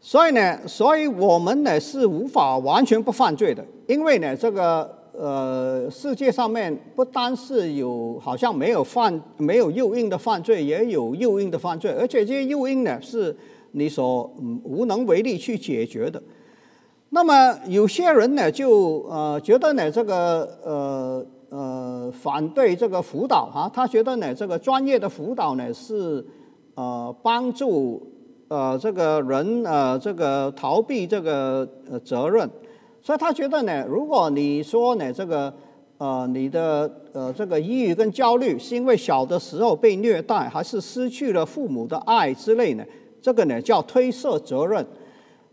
[0.00, 5.01] 所以呢，所以我们呢是无法完全不犯罪的，因为呢这个。
[5.14, 13.36] 呃，世界上面不单是有好像没有犯没有诱因的犯罪，也有诱因的犯罪，而且这些诱因呢是
[13.72, 14.34] 你所
[14.64, 16.22] 无能为力去解决的。
[17.10, 26.24] 那么有些人呢就呃觉得呢这个呃呃反对这个辅导啊，他觉得呢这个专业的辅导呢是
[26.74, 28.02] 呃帮助
[28.48, 32.48] 呃这个人呃这个逃避这个呃责任。
[33.02, 35.52] 所以他觉得呢，如果你说呢这个
[35.98, 42.84] 呃你的呃这个抑郁跟焦虑是因为小的时候被虐待，还是失去了父母的爱之类呢？
[43.20, 44.86] 这个呢叫推卸责任。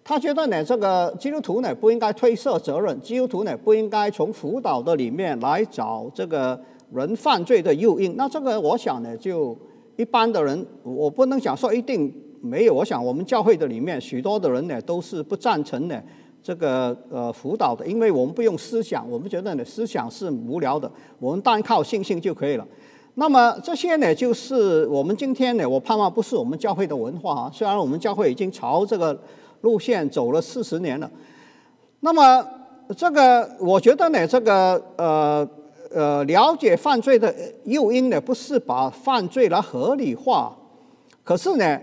[0.04, 6.60] 他觉得呢，这个基督徒呢不应该推卸责任，基督徒呢不应该从辅导的里面来找这个
[6.92, 8.16] 人犯罪的诱因。
[8.16, 9.56] 那这个我想呢，就
[9.98, 12.74] 一般的人，我不能讲说一定没有。
[12.74, 16.04] 我想我们教会的里面许多的人呢都是不赞成的
[16.42, 22.68] 这个呃辅导的，因为我们不用思想，我们觉得呢思想是无聊的，我们单靠信心就可以了。
[23.16, 27.52] 那么这些呢，就是我们今天呢，我盼望不是我们教会的文化啊。
[27.54, 29.20] 虽然我们教会已经朝这个。
[29.62, 31.12] 路线走了四十年了，
[32.00, 32.42] 那么
[32.96, 35.46] 这个我觉得呢，这个呃
[35.92, 37.36] 呃了解犯罪的
[37.66, 40.56] 诱因呢，不是把犯罪来合理化，
[41.26, 41.78] 可是呢，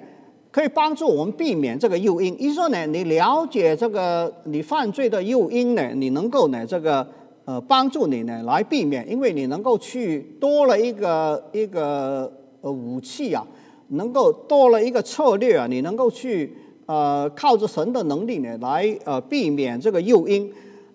[0.56, 2.34] 可以帮助我们避免这个诱因。
[2.40, 7.06] 一说呢，你了解这个你犯罪的诱因呢，你能够呢这个
[7.44, 12.32] 呃帮助你呢来避免，因为你能够去多了一个一个
[12.62, 13.46] 呃武器啊，
[13.88, 16.50] 能够多了一个策略啊，你能够去。
[16.86, 20.48] 呃，靠着神的能力呢，来呃避免这个诱因，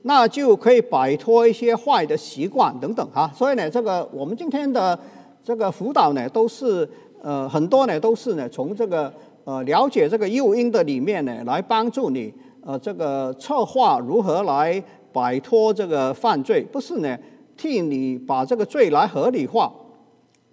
[0.04, 3.30] 那就可以摆脱一些坏的习惯等等哈。
[3.36, 4.98] 所以呢，这个我们今天的
[5.44, 6.90] 这个辅导呢，都是
[7.22, 9.14] 呃很多呢都是呢从这个
[9.44, 12.34] 呃了解这个诱因的里面呢，来帮助你
[12.64, 17.18] 呃这个策划如何来摆脱这个犯罪，不是呢
[17.58, 19.72] 替你把这个罪来合理化，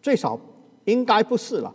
[0.02, 0.38] 最少
[0.84, 1.74] 应该不是了。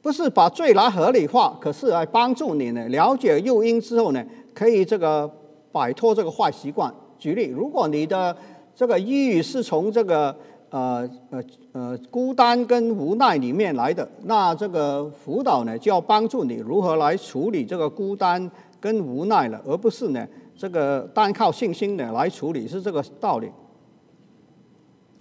[0.00, 2.88] 不是把罪来合理化，可是来帮助你呢。
[2.88, 4.20] 了解诱因之后呢，
[4.52, 5.30] 可以这个
[5.70, 6.92] 摆脱这个坏习惯。
[7.20, 8.36] 举例，如果你的
[8.74, 10.36] 这个抑郁是从这个
[10.72, 18.50] 呃呃呃孤单跟无奈里面来的，那这个辅导呢就要帮助你如何来处理这个孤单
[18.80, 23.48] 跟无奈了，而不是呢这个单靠信心呢来处理，是这个道理。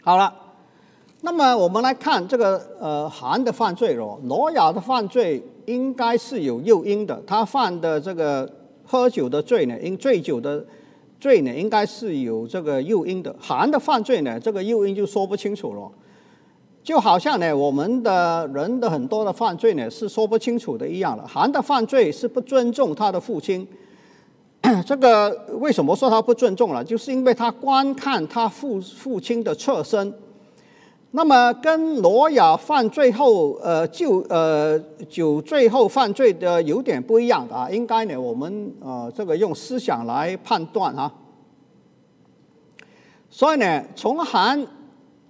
[0.04, 0.34] 好了。
[1.24, 7.22] 那么我们来看这个呃，韩的犯罪咯，罗亚的犯罪应该是有诱因的。
[7.28, 8.52] 他犯的这个
[8.84, 10.66] 喝酒的罪呢，因醉酒的
[11.22, 13.34] 罪呢，应该是有这个诱因的。
[13.40, 15.90] 韩的犯罪呢，这个诱因就说不清楚了。
[16.84, 21.26] 就好像呢，我们的人的很多的犯罪呢，是说不清楚的一样了。
[21.28, 23.68] 韩的犯罪是不尊重他的父亲，
[24.84, 26.84] 这个为什么说他不尊重了？
[26.84, 30.12] 就是因为他观看他父父亲的侧身。
[31.14, 41.12] 那么跟挪亚犯罪后，呃，就呃酒醉后犯罪的有点不一样的啊，应该呢，我们呃这个用思想来判断哈。
[43.30, 44.66] 所以呢，从韩，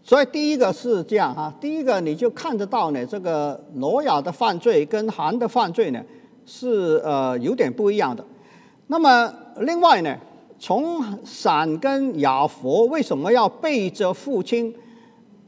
[0.04, 6.00] 所以第一个是这样哈，第一个你就看得到呢，这个挪亚的犯罪跟韩的犯罪呢
[6.46, 8.24] 是呃有点不一样的。
[8.86, 10.16] 那么另外呢，
[10.60, 14.72] 从闪跟亚佛为什么要背着父亲？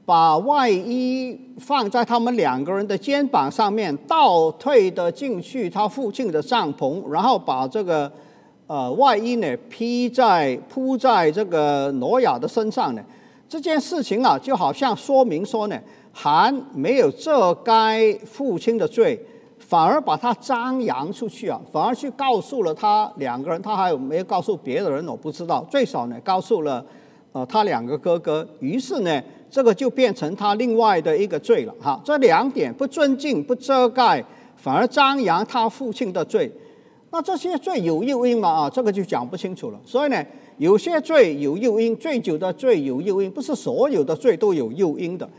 [0.06, 8.12] 把外衣放在他们两个人的肩膀上面，倒退的进去他父亲的帐篷，然后把这个
[8.68, 13.02] 呃外衣呢披在铺在这个挪亚的身上呢。
[13.48, 15.80] 这件事情啊，就好像说明说呢，
[16.12, 19.18] 韩没有遮盖父亲的罪，
[19.60, 25.08] 反而把他张扬出去啊，反而去告诉了他两个人，他还有没有告诉别的人？
[25.08, 26.84] 我不知道，最少呢告诉了
[27.34, 28.48] 呃他两个哥哥。
[28.62, 29.22] 于是呢。
[29.54, 34.26] 这个就变成他另外的一个罪了哈，这两点不尊敬、不遮盖，
[34.58, 36.52] 反而张扬他父亲的罪，
[37.12, 38.50] 那这些罪有诱因吗？
[38.50, 39.80] 啊，这个就讲不清楚了。
[39.86, 40.26] 所以呢，
[40.58, 45.30] 有些罪有诱因，醉酒的罪有诱因，不是所有的罪都有诱因的。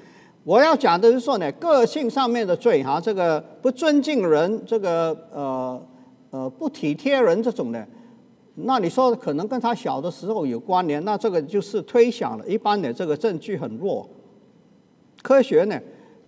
[0.44, 5.82] 我要讲的是说呢，个性上面的罪哈，这个不尊敬人，这个呃
[6.30, 7.84] 呃不体贴人这种呢。
[8.56, 12.46] 那你说可能跟他小的时候有关联，那这个就是推想了。
[12.46, 14.08] 一般的这个证据很弱，
[15.22, 15.76] 科学呢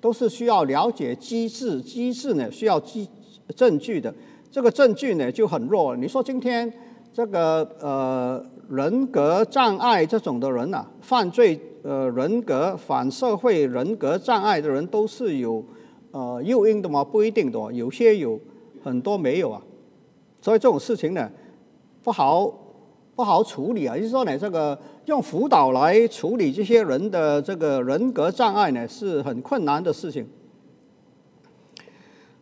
[0.01, 3.09] 都是需要了解机制，机制呢需要机
[3.55, 4.13] 证据的，
[4.51, 5.95] 这个证据呢就很弱。
[5.97, 6.71] 你说今天
[7.13, 15.65] 这个呃人格障碍这种的人呐，犯罪呃人格反社会人格障碍的人都是有
[16.11, 17.05] 呃诱因的吗？
[17.05, 18.41] 不一定的，有些有，
[18.83, 19.63] 很多没有啊。
[20.43, 21.31] 所以这种事情呢。
[22.07, 22.49] 不好，
[23.17, 23.97] 不好处理啊！
[23.97, 30.25] 就是说呢，这个用辅导来处理这些人的这个人格障碍呢，是很困难的事情。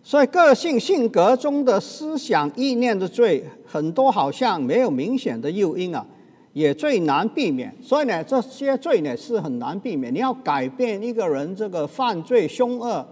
[0.02, 6.04] 所以，个性性格中的思想意念的罪，很多好像没有明显的诱因啊，
[6.52, 7.74] 也最难避免。
[7.80, 10.12] 所以呢，这些罪呢是很难避免。
[10.12, 13.02] 你要改变一个人这个犯罪凶恶，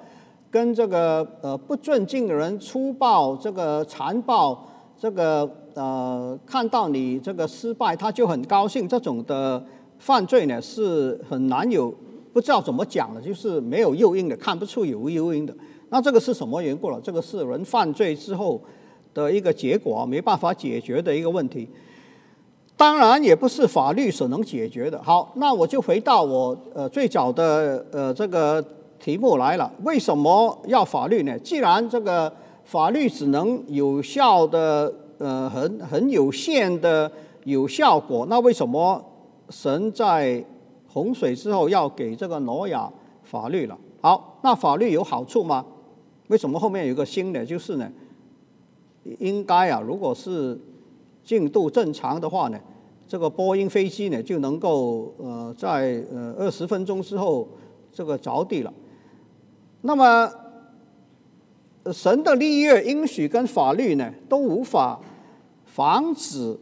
[0.50, 4.68] 跟这个呃不尊敬的人粗暴、这个残暴、
[5.00, 5.50] 这个。
[5.74, 9.62] 呃看到你这个失败，他就很高兴，这种的
[9.98, 11.92] 犯罪呢是很难有
[12.32, 15.54] 不知道怎么讲的，就是没有诱因的，看不出有无诱因的。
[15.90, 17.00] 那这个是什么缘故了？
[17.02, 18.60] 这个是人犯罪之后
[19.12, 21.68] 的一个结果，没办法解决的一个问题。
[22.74, 25.00] 当然也不是法律所能解决的。
[25.02, 28.64] 好，那我就回到我呃最早的呃这个
[28.98, 29.70] 题目来了。
[29.84, 31.38] 为什么要法律呢？
[31.40, 32.32] 既然这个
[32.64, 34.92] 法律只能有效的
[35.22, 37.10] 呃很很有限的
[37.44, 39.02] 有效果，那为什么
[39.48, 40.44] 神在
[40.88, 42.90] 洪水之后要给这个挪亚
[43.22, 43.78] 法律了？
[44.00, 45.64] 好，那法律有好处吗？
[46.26, 47.46] 为什么后面有个新的？
[47.46, 47.88] 就是呢，
[49.18, 50.58] 应该啊，如果是
[51.22, 52.58] 进度正常的话呢，
[53.06, 57.46] 这个波音飞机呢就能够呃在呃二十分钟之后
[57.92, 58.72] 这个着地了。
[59.82, 60.28] 那么
[61.92, 65.00] 神的立约应许跟法律呢都无法
[65.74, 66.58] 防止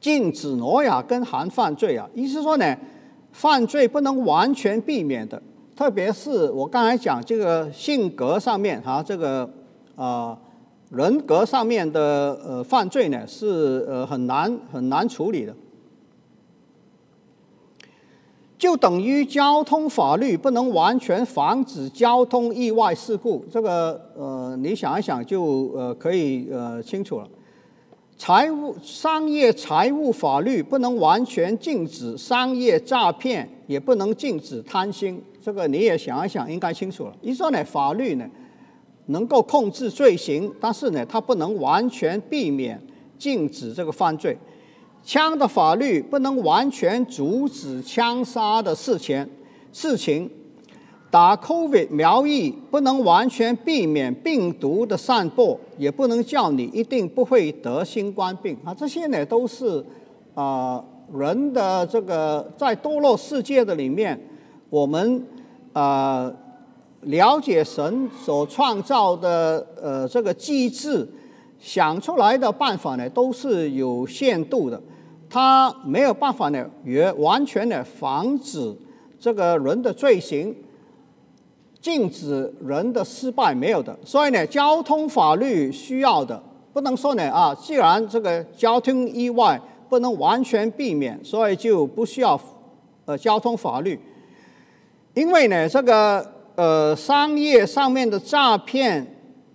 [0.00, 2.76] 禁止挪亚跟韩犯罪啊，意思说呢，
[3.30, 5.40] 犯罪不能完全避免的。
[5.76, 9.48] 特别是我刚才讲这个性格上面哈，这个
[9.94, 10.36] 啊
[10.90, 15.54] 人格上面的呃犯罪呢，是呃很难很难处理的，
[18.58, 23.44] 就等于交通法律不能完全防止交通意外事故。
[23.50, 27.28] 这个呃你想一想就呃可以呃清楚了。
[28.16, 35.22] 财务商业财务法律不能完全禁止商业诈骗，也不能禁止贪心。
[35.44, 37.12] 这个你也想一想，应该清楚了。
[37.20, 38.26] 一说呢，法律呢
[39.06, 42.80] 能够控制罪行，但是呢，它不能完全避免
[43.18, 44.36] 禁止这个犯罪。
[45.02, 49.28] 枪的法律不能完全阻止枪杀的事情，
[49.72, 50.30] 事情。
[51.14, 58.74] 打 COVID 苗疫不能完全避免病毒的散播，也不能叫你一定不会得新冠病啊。
[58.74, 59.84] 这些呢都是
[60.34, 60.84] 啊
[61.16, 64.20] 人的这个在堕落世界的里面，
[64.68, 65.24] 我们。
[65.72, 66.32] 呃，
[67.02, 71.08] 了解神所创造的呃这个机制，
[71.58, 74.80] 想出来的办法呢，都是有限度的，
[75.28, 78.72] 他没有办法呢，也完全的防止
[79.18, 80.54] 这个人的罪行，
[81.84, 83.94] 禁止人的失败没有的。
[84.02, 89.60] 所以呢，交通法律需要的，不能说呢啊，既然这个交通意外
[89.90, 92.40] 不能完全避免，所以就不需要
[93.04, 94.00] 呃交通法律。
[95.12, 99.06] 因为呢，这个呃商业上面的诈骗，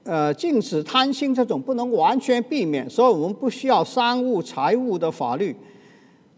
[0.04, 5.56] 呃禁止贪心这种不能完全避免，所以我们不需要商务财务的法律。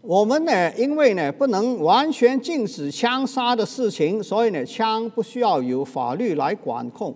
[0.02, 7.14] 我们呢，因为呢不能完全禁止枪杀的事情，所以呢枪不需要有法律来管控。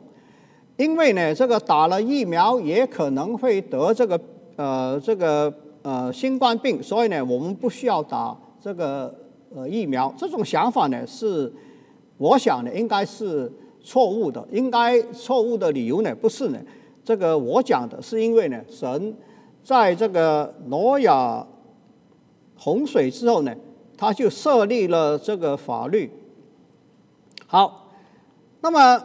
[0.76, 4.20] 因为呢这个打了疫苗也可能会得这个
[4.55, 9.12] 呃这个呃新冠病，所以呢我们不需要打这个
[9.55, 10.14] 呃疫苗。
[10.16, 11.53] 这种想法呢是。
[12.18, 14.43] 我想呢，应该是错误的。
[14.51, 16.59] 应该错误的理由呢，不是呢。
[17.05, 19.14] 这个我讲的是因为呢，神
[19.62, 21.47] 在这个挪亚
[22.57, 23.55] 洪水之后呢，
[23.97, 26.11] 他就设立了这个法律。
[27.47, 27.89] 好，
[28.61, 29.03] 那么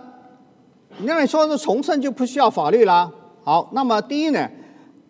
[0.99, 3.11] 那你说是重生就不需要法律啦？
[3.43, 4.49] 好，那么第一呢，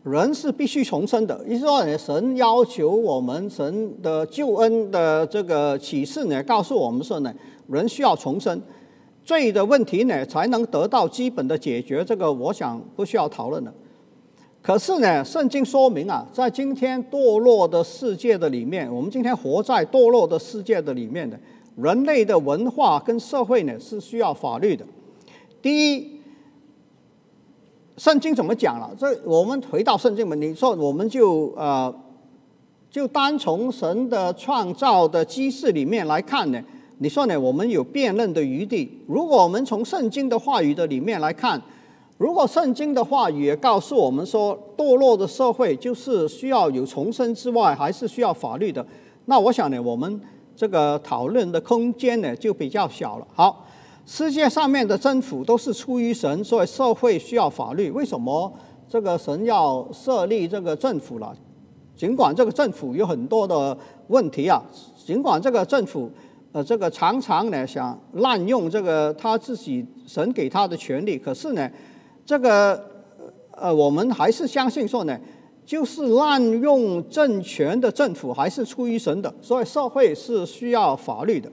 [0.04, 1.44] 人是必须重生的。
[1.48, 7.34] 意思说呢，神要求我们神的救恩的这个启示呢，告诉我们说呢。
[7.68, 8.62] 人需要重生，
[9.24, 12.04] 罪的问题呢才能得到基本的解决。
[12.04, 13.74] 这个我想不需要讨论了。
[14.62, 21.39] 可是呢，圣经说明啊，在今天堕落的世界的里面，我们今天活在堕落的世界的里面的，
[21.78, 24.86] 人类的文化跟社会呢是需要法律的。
[25.64, 26.22] 第一，
[27.97, 28.95] 圣经怎么讲了？
[28.97, 31.93] 这我们回到圣经嘛，你说我们就呃，
[32.91, 36.64] 就单从神的创造的机制里面来看呢？
[36.99, 37.39] 你说呢？
[37.39, 38.99] 我们有辨认的余地。
[39.07, 41.59] 如果我们从圣经的话语的里面来看，
[42.22, 48.86] 如果圣经的话语也告诉我们说，堕落的社会就是需要有重生之外，还是需要法律的，
[49.26, 50.22] 那我想呢，我们
[50.55, 53.26] 这个讨论的空间呢就比较小了。
[53.34, 53.65] 好，
[54.05, 57.89] 世界上面的政府都是出于神，所以社会需要法律。
[57.89, 58.53] 为什么
[58.88, 61.36] 这个神要设立这个政府了？
[61.95, 63.76] 尽管这个政府有很多的
[64.09, 64.61] 问题啊，
[65.03, 66.07] 尽管这个政府。
[66.53, 71.72] 呃，这个常常呢想滥用这个他自己神给他的权利，可是呢，
[72.32, 72.82] 这个
[73.57, 75.19] 呃我们还是相信说呢，
[75.65, 81.51] 就是滥用政权的政府还是出于神的，所以社会是需要法律的。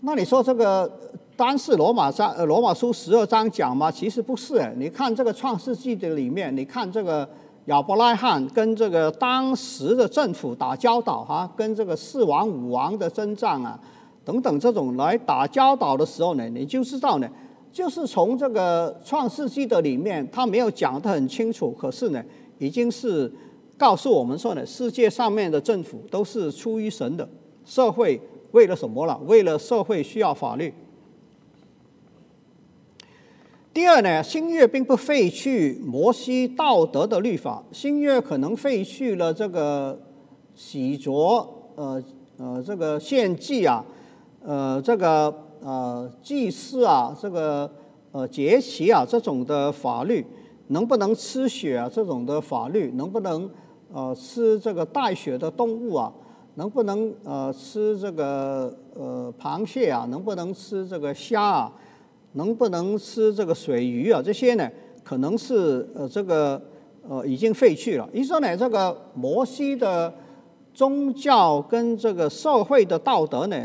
[0.00, 0.90] 那你说这个
[1.36, 3.90] 单是罗马章呃罗马书十二章讲吗？
[3.90, 7.28] 其实不是，你看这个创世纪的里面，你看这个
[7.66, 13.78] 亚伯拉罕跟这个当时的政府打交道哈，跟这个四王五王的征战啊，
[14.24, 17.28] 等等这种来打交道的时候呢，你就知道呢，
[17.74, 22.24] 就是从这个创世纪的里面，他没有讲得很清楚，可是呢，
[22.58, 23.30] 已经是
[23.76, 27.28] 告诉我们说呢，世界上面的政府都是出于神的，
[27.64, 28.20] 社会
[28.52, 29.20] 为了什么了？
[29.26, 30.72] 为了社会需要法律。
[33.72, 40.00] 第二呢，新约并不废去摩西道德的律法，新约可能废去了这个
[40.54, 41.44] 洗濯，
[41.74, 42.00] 呃
[42.36, 43.84] 呃，这个献祭啊，
[44.44, 47.70] 呃，这个呃祭祀啊，这个
[48.12, 50.24] 呃节期啊这种的法律，
[50.68, 53.48] 能不能吃血啊这种的法律，能不能
[53.90, 56.12] 呃吃这个带血的动物啊，
[56.56, 61.72] 能不能呃吃这个呃螃蟹啊，能不能吃这个虾啊？
[62.32, 64.20] 能不能吃这个水鱼啊？
[64.20, 64.68] 这些呢，
[65.02, 66.60] 可能是呃这个
[67.08, 68.06] 呃已经废去了。
[68.12, 70.12] 一说呢，这个摩西的
[70.74, 73.56] 宗教跟这个社会的道德呢，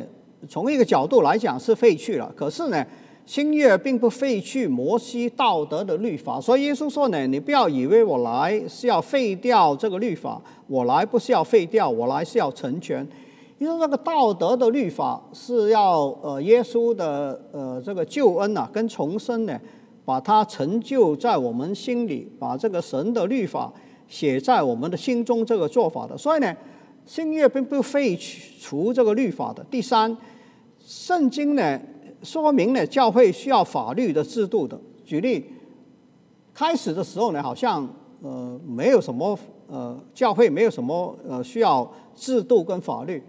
[0.47, 2.31] 从一个角度来讲是废去了。
[2.35, 2.85] 可是呢，
[3.25, 6.39] 新约并不废去摩西道德的律法。
[6.39, 13.07] 所以耶稣说呢，你不要以为我来是要废掉这个律法，我来不是要废掉，我来是要成全。
[13.57, 19.59] 因为这个道德的律法是要呃耶稣的呃这个救恩呐跟重生呢，
[20.05, 23.69] 把它成就在我们心里，把这个神的律法
[24.07, 26.17] 写在我们的心中这个做法的。
[26.17, 26.55] 所以呢，
[27.09, 28.15] 新约并不废
[28.61, 29.63] 除这个律法的。
[29.63, 30.15] 第三，
[30.79, 31.81] 圣经呢
[32.21, 34.79] 说明呢教会需要法律的制度的。
[35.03, 35.43] 举例，
[36.53, 37.89] 开始的时候呢好像
[38.21, 39.35] 呃没有什么
[39.67, 43.23] 呃教会没有什么呃需要制度跟法律。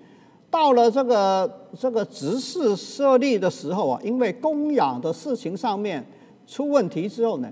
[0.50, 6.06] 到了这个这个执事设立的时候啊，因为供养的事情上面
[6.46, 7.50] 出问题之后呢，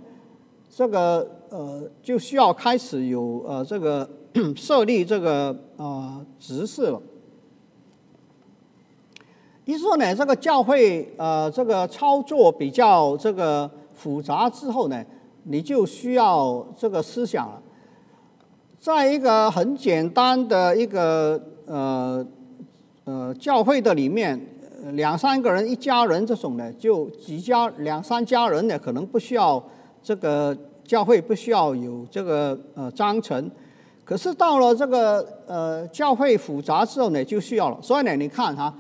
[0.68, 4.06] 这个呃就需要开始有呃这个
[4.56, 7.00] 设立这个呃执事了。
[9.64, 15.04] 一说呢，这个教会呃这个操作比较这个复杂之后呢，
[15.44, 17.62] 你就需要这个思想了。
[18.78, 22.26] 在一个很简单的一个呃。
[23.10, 24.38] 呃，教会的里面
[24.92, 29.64] 两三个人一家人这种呢，就几家两三家人呢，可能不需要
[30.02, 33.50] 这个教会不需要有这个呃章程，
[34.08, 37.76] 可是到了这个呃教会复杂之后呢，就需要了。
[37.82, 38.72] 所以呢，你看哈，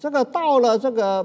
[0.00, 1.24] 这个到了这个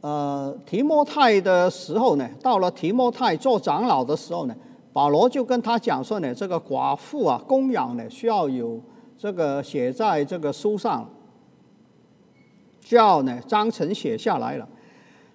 [0.00, 4.56] 呃提摩太的时候呢，到了提摩太做长老的时候呢，
[4.94, 8.80] 保罗就跟他讲说呢，这个寡妇啊供养呢需要有
[9.18, 11.06] 这个写在这个书上。
[12.82, 14.66] 叫呢章程写下来了，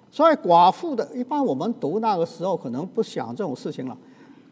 [0.10, 3.96] 所以寡妇的一般我们读那个时候可能不想这种事情了。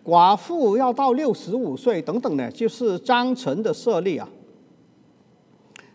[0.04, 4.28] 寡妇要到六十五岁等等呢，就是章程的设立啊。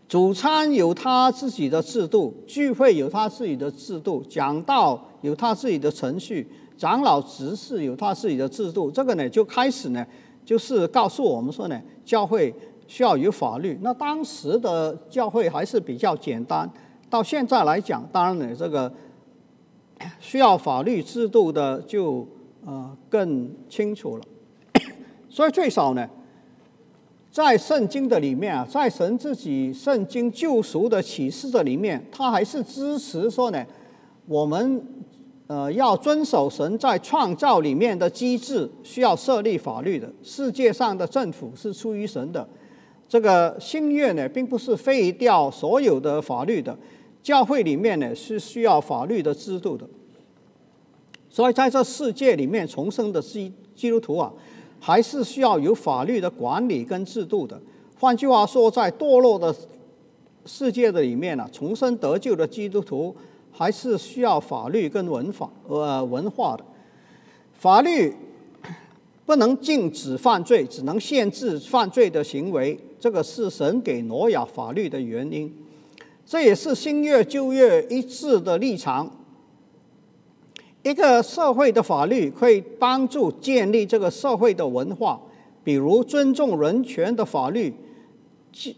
[0.09, 6.49] 主餐有他自己的制度，聚会有他自己的制度，讲道有他自己的程序，
[6.79, 8.91] 长老执事有他自己的制度。
[8.91, 10.07] 这个呢就开始呢，
[10.47, 12.55] 就是告诉我们说呢，教会
[12.87, 13.79] 需要有法律。
[13.83, 16.71] 那当时的教会还是比较简单。
[17.11, 18.91] 到现在来讲，当然呢，这个
[20.19, 22.27] 需要法律制度的就
[22.69, 24.23] 呃更清楚了。
[25.31, 26.07] 所以最少呢，
[27.33, 33.65] 在圣经的里面啊，在神自己圣经救赎的启示的里面，他还是支持说呢，
[34.27, 34.83] 我们
[35.47, 40.13] 呃要遵守神在创造里面的机制，需要设立法律的。
[40.23, 42.47] 世界上的政府是出于神的，
[43.09, 46.77] 这个新约呢，并不是废掉所有的法律的。
[47.21, 49.87] 教会里面呢是需要法律的制度的，
[51.31, 54.33] 所以在这世界里面重生的基基督徒啊，
[54.81, 57.61] 还是需要有法律的管理跟制度的。
[58.01, 59.55] 换句话说，在堕落的
[60.47, 63.15] 世界的里面呢，重生得救的基督徒
[63.53, 66.65] 还是需要法律跟文法呃文化的。
[67.53, 68.15] 法律
[69.27, 72.79] 不能禁止犯罪，只能限制犯罪的行为。
[72.99, 75.53] 这个是神给挪亚法律的原因。
[76.25, 79.11] 这也是新月旧月一致的立场。
[80.83, 85.21] 一个社会的法律可以帮助建立这个社会的文化，
[85.63, 87.75] 比如尊重人权的法律，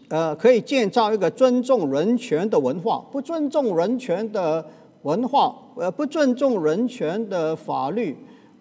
[0.09, 3.03] 呃，可以建造一个尊重人权的文化。
[3.11, 4.65] 不尊重人权的
[5.03, 8.15] 文化，呃，不尊重人权的法律，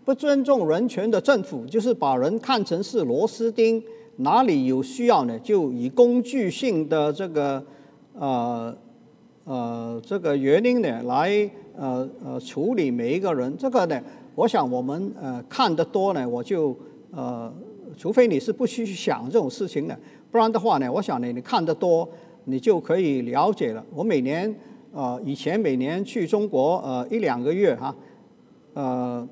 [0.05, 3.83] 不尊重人权的政府，就是把人看成是螺丝钉，
[4.17, 7.63] 哪里有需要呢，就以工具性的这个。
[8.19, 8.77] 呃，
[9.45, 11.49] 呃，这个原因呢，来
[11.81, 13.99] 呃呃处理每一个人，这个呢，
[14.35, 16.77] 我想我们呃看得多呢，我就
[17.11, 17.51] 呃
[17.97, 19.99] 除非你是不去想这种事情的，
[20.31, 22.07] 不然的话呢，我想呢，你看得多，
[22.45, 23.83] 你就可以了解了。
[23.95, 24.55] 我每年
[24.93, 27.97] 呃以前每年去中国呃一两个月哈，
[28.75, 29.27] 呃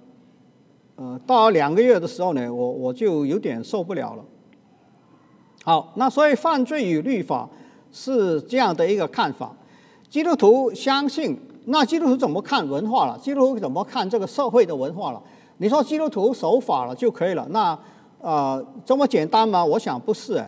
[0.97, 4.25] 呃到两个月的时候呢，我我就有点受不了了。
[5.65, 7.47] 好，那所以犯罪与律法
[7.93, 9.55] 是这样的一个看法。
[10.09, 11.39] 基督徒相信，
[11.71, 13.19] 那基督徒怎么看文化了？
[13.19, 15.23] 基督徒怎么看这个社会的文化了？
[15.59, 17.47] 你说基督徒守法了就可以了？
[17.51, 17.79] 那
[18.21, 19.65] 呃这么简单吗？
[19.65, 20.43] 我想不是。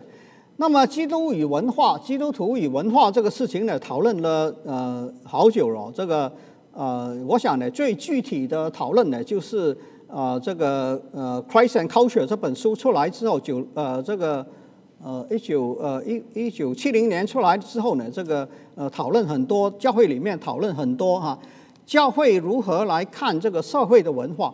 [0.57, 5.91] 那么基督与文化，基督徒与文化这个事情呢，讨论了呃好久了。
[5.93, 6.31] 这个
[6.73, 14.45] 呃，我想呢，最具体的讨论呢，就是呃这个呃《Christ and Culture》这本书出来之后，九呃这个。
[15.03, 21.37] 呃，一九呃一一九七零年出来之后呢，这个呃讨论很多，教会里面讨论很多哈，
[21.85, 24.53] 教会如何来看这个社会的文化？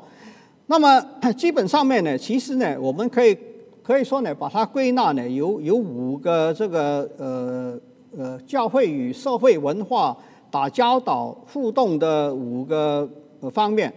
[0.68, 1.02] 那么
[1.38, 3.38] 基本上面呢，其实呢，我们可以
[3.84, 7.80] 可以说呢，把它归纳呢，有有五个这个呃
[8.18, 10.16] 呃教会与社会文化
[10.50, 13.10] 打交道互动的五个
[13.52, 13.94] 方面。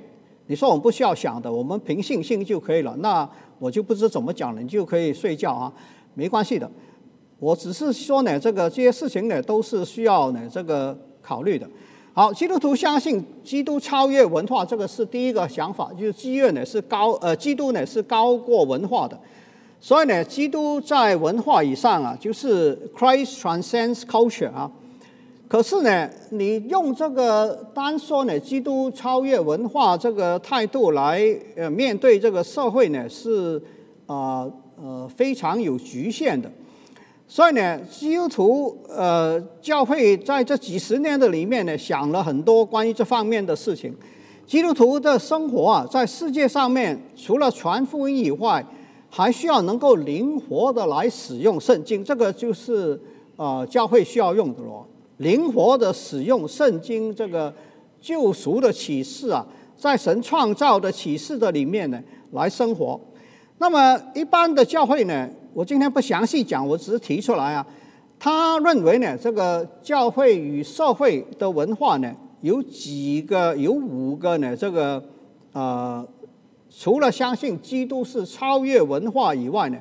[0.46, 2.96] 你说我们不需要想的，我们凭信心就可以了。
[2.98, 3.28] 那
[3.61, 5.72] 我就不知怎么讲了，你就可以睡觉啊。
[6.14, 6.70] 没关系的，
[7.38, 11.66] 我只是说呢，这个这些事情呢，都是需要呢这个考虑的。
[12.12, 19.18] 好，基督徒相信基督超越文化，这个是第一个想法，就是基督呢是高呃，基督呢是高过文化的。
[19.80, 24.70] 所以呢，基督在文化以上啊，就是 Christ transcends culture 啊。
[25.48, 31.24] 可是呢，你用这个单说呢，基督超越文化这个态度来
[31.56, 33.62] 呃面对这个社会呢，是
[34.06, 34.42] 啊。
[34.42, 34.52] 呃，
[34.83, 36.51] 呃非常有局限的，
[37.28, 43.95] 所以呢，基督徒呃教会在这几十年的里面呢，想了很多关于这方面的事情。
[44.47, 48.64] 基督徒的生活啊，在世界上面，除了传福音以外，
[49.09, 53.01] 还需要能够灵活的来使用圣经，这个就是
[53.37, 54.85] 呃教会需要用的咯。
[55.18, 57.55] 灵活的使用圣经这个
[58.01, 62.03] 救赎的启示啊，在神创造的启示的里面呢，
[62.33, 63.01] 来生活。
[63.61, 67.64] 那么一般的教会呢，我今天不详细讲，我只是提出来啊。
[68.18, 74.56] 他认为呢，这个教会与社会的文化呢，有几个，有五个呢。
[74.56, 75.02] 这个
[75.52, 76.06] 呃，
[76.70, 79.76] 除了相信基督是超越文化以外呢，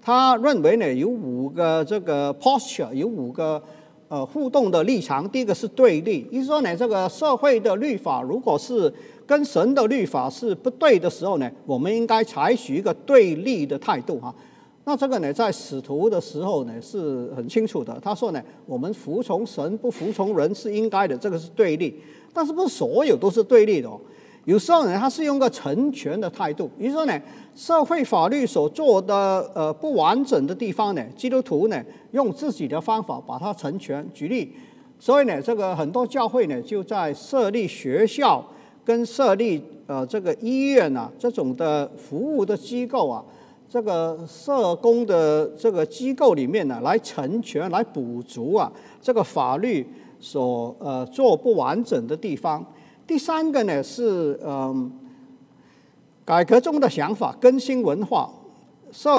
[0.00, 3.60] 他认为呢，有五个这个 posture，有五个
[4.06, 5.28] 呃互动的立场。
[5.28, 8.94] 第一个是对立，意思说呢，这个社会的律法如果是
[9.26, 14.34] 跟神的律法是不对的时候呢，我们应该采取一个对立的态度哈。
[14.86, 17.98] 那这个呢，在使徒的时候呢是很清楚的。
[18.02, 21.98] 他说呢，我们服从神不服从人是应该的，这个是对立。
[22.34, 23.98] 但是不是所有都是对立的哦？
[24.44, 26.68] 有时候呢，他是用个成全的态度。
[26.78, 27.18] 比如说呢，
[27.54, 34.06] 社会法律所做的呃不完整的地方呢，基督徒呢用自己的方法把它成全。
[34.12, 34.52] 举例，
[34.98, 38.44] 所以呢，这个很多教会呢就在设立学校。
[38.84, 43.24] 跟设立呃这个医院啊这种的服务的机构啊，
[43.68, 48.70] 这个社工的这个机构里面呢，来成全、来补足啊
[49.00, 49.86] 这个法律
[50.20, 52.64] 所呃做不完整的地方。
[53.06, 54.92] 第三个呢是嗯
[56.24, 58.30] 改革中的想法，更新文化
[58.92, 59.10] 社。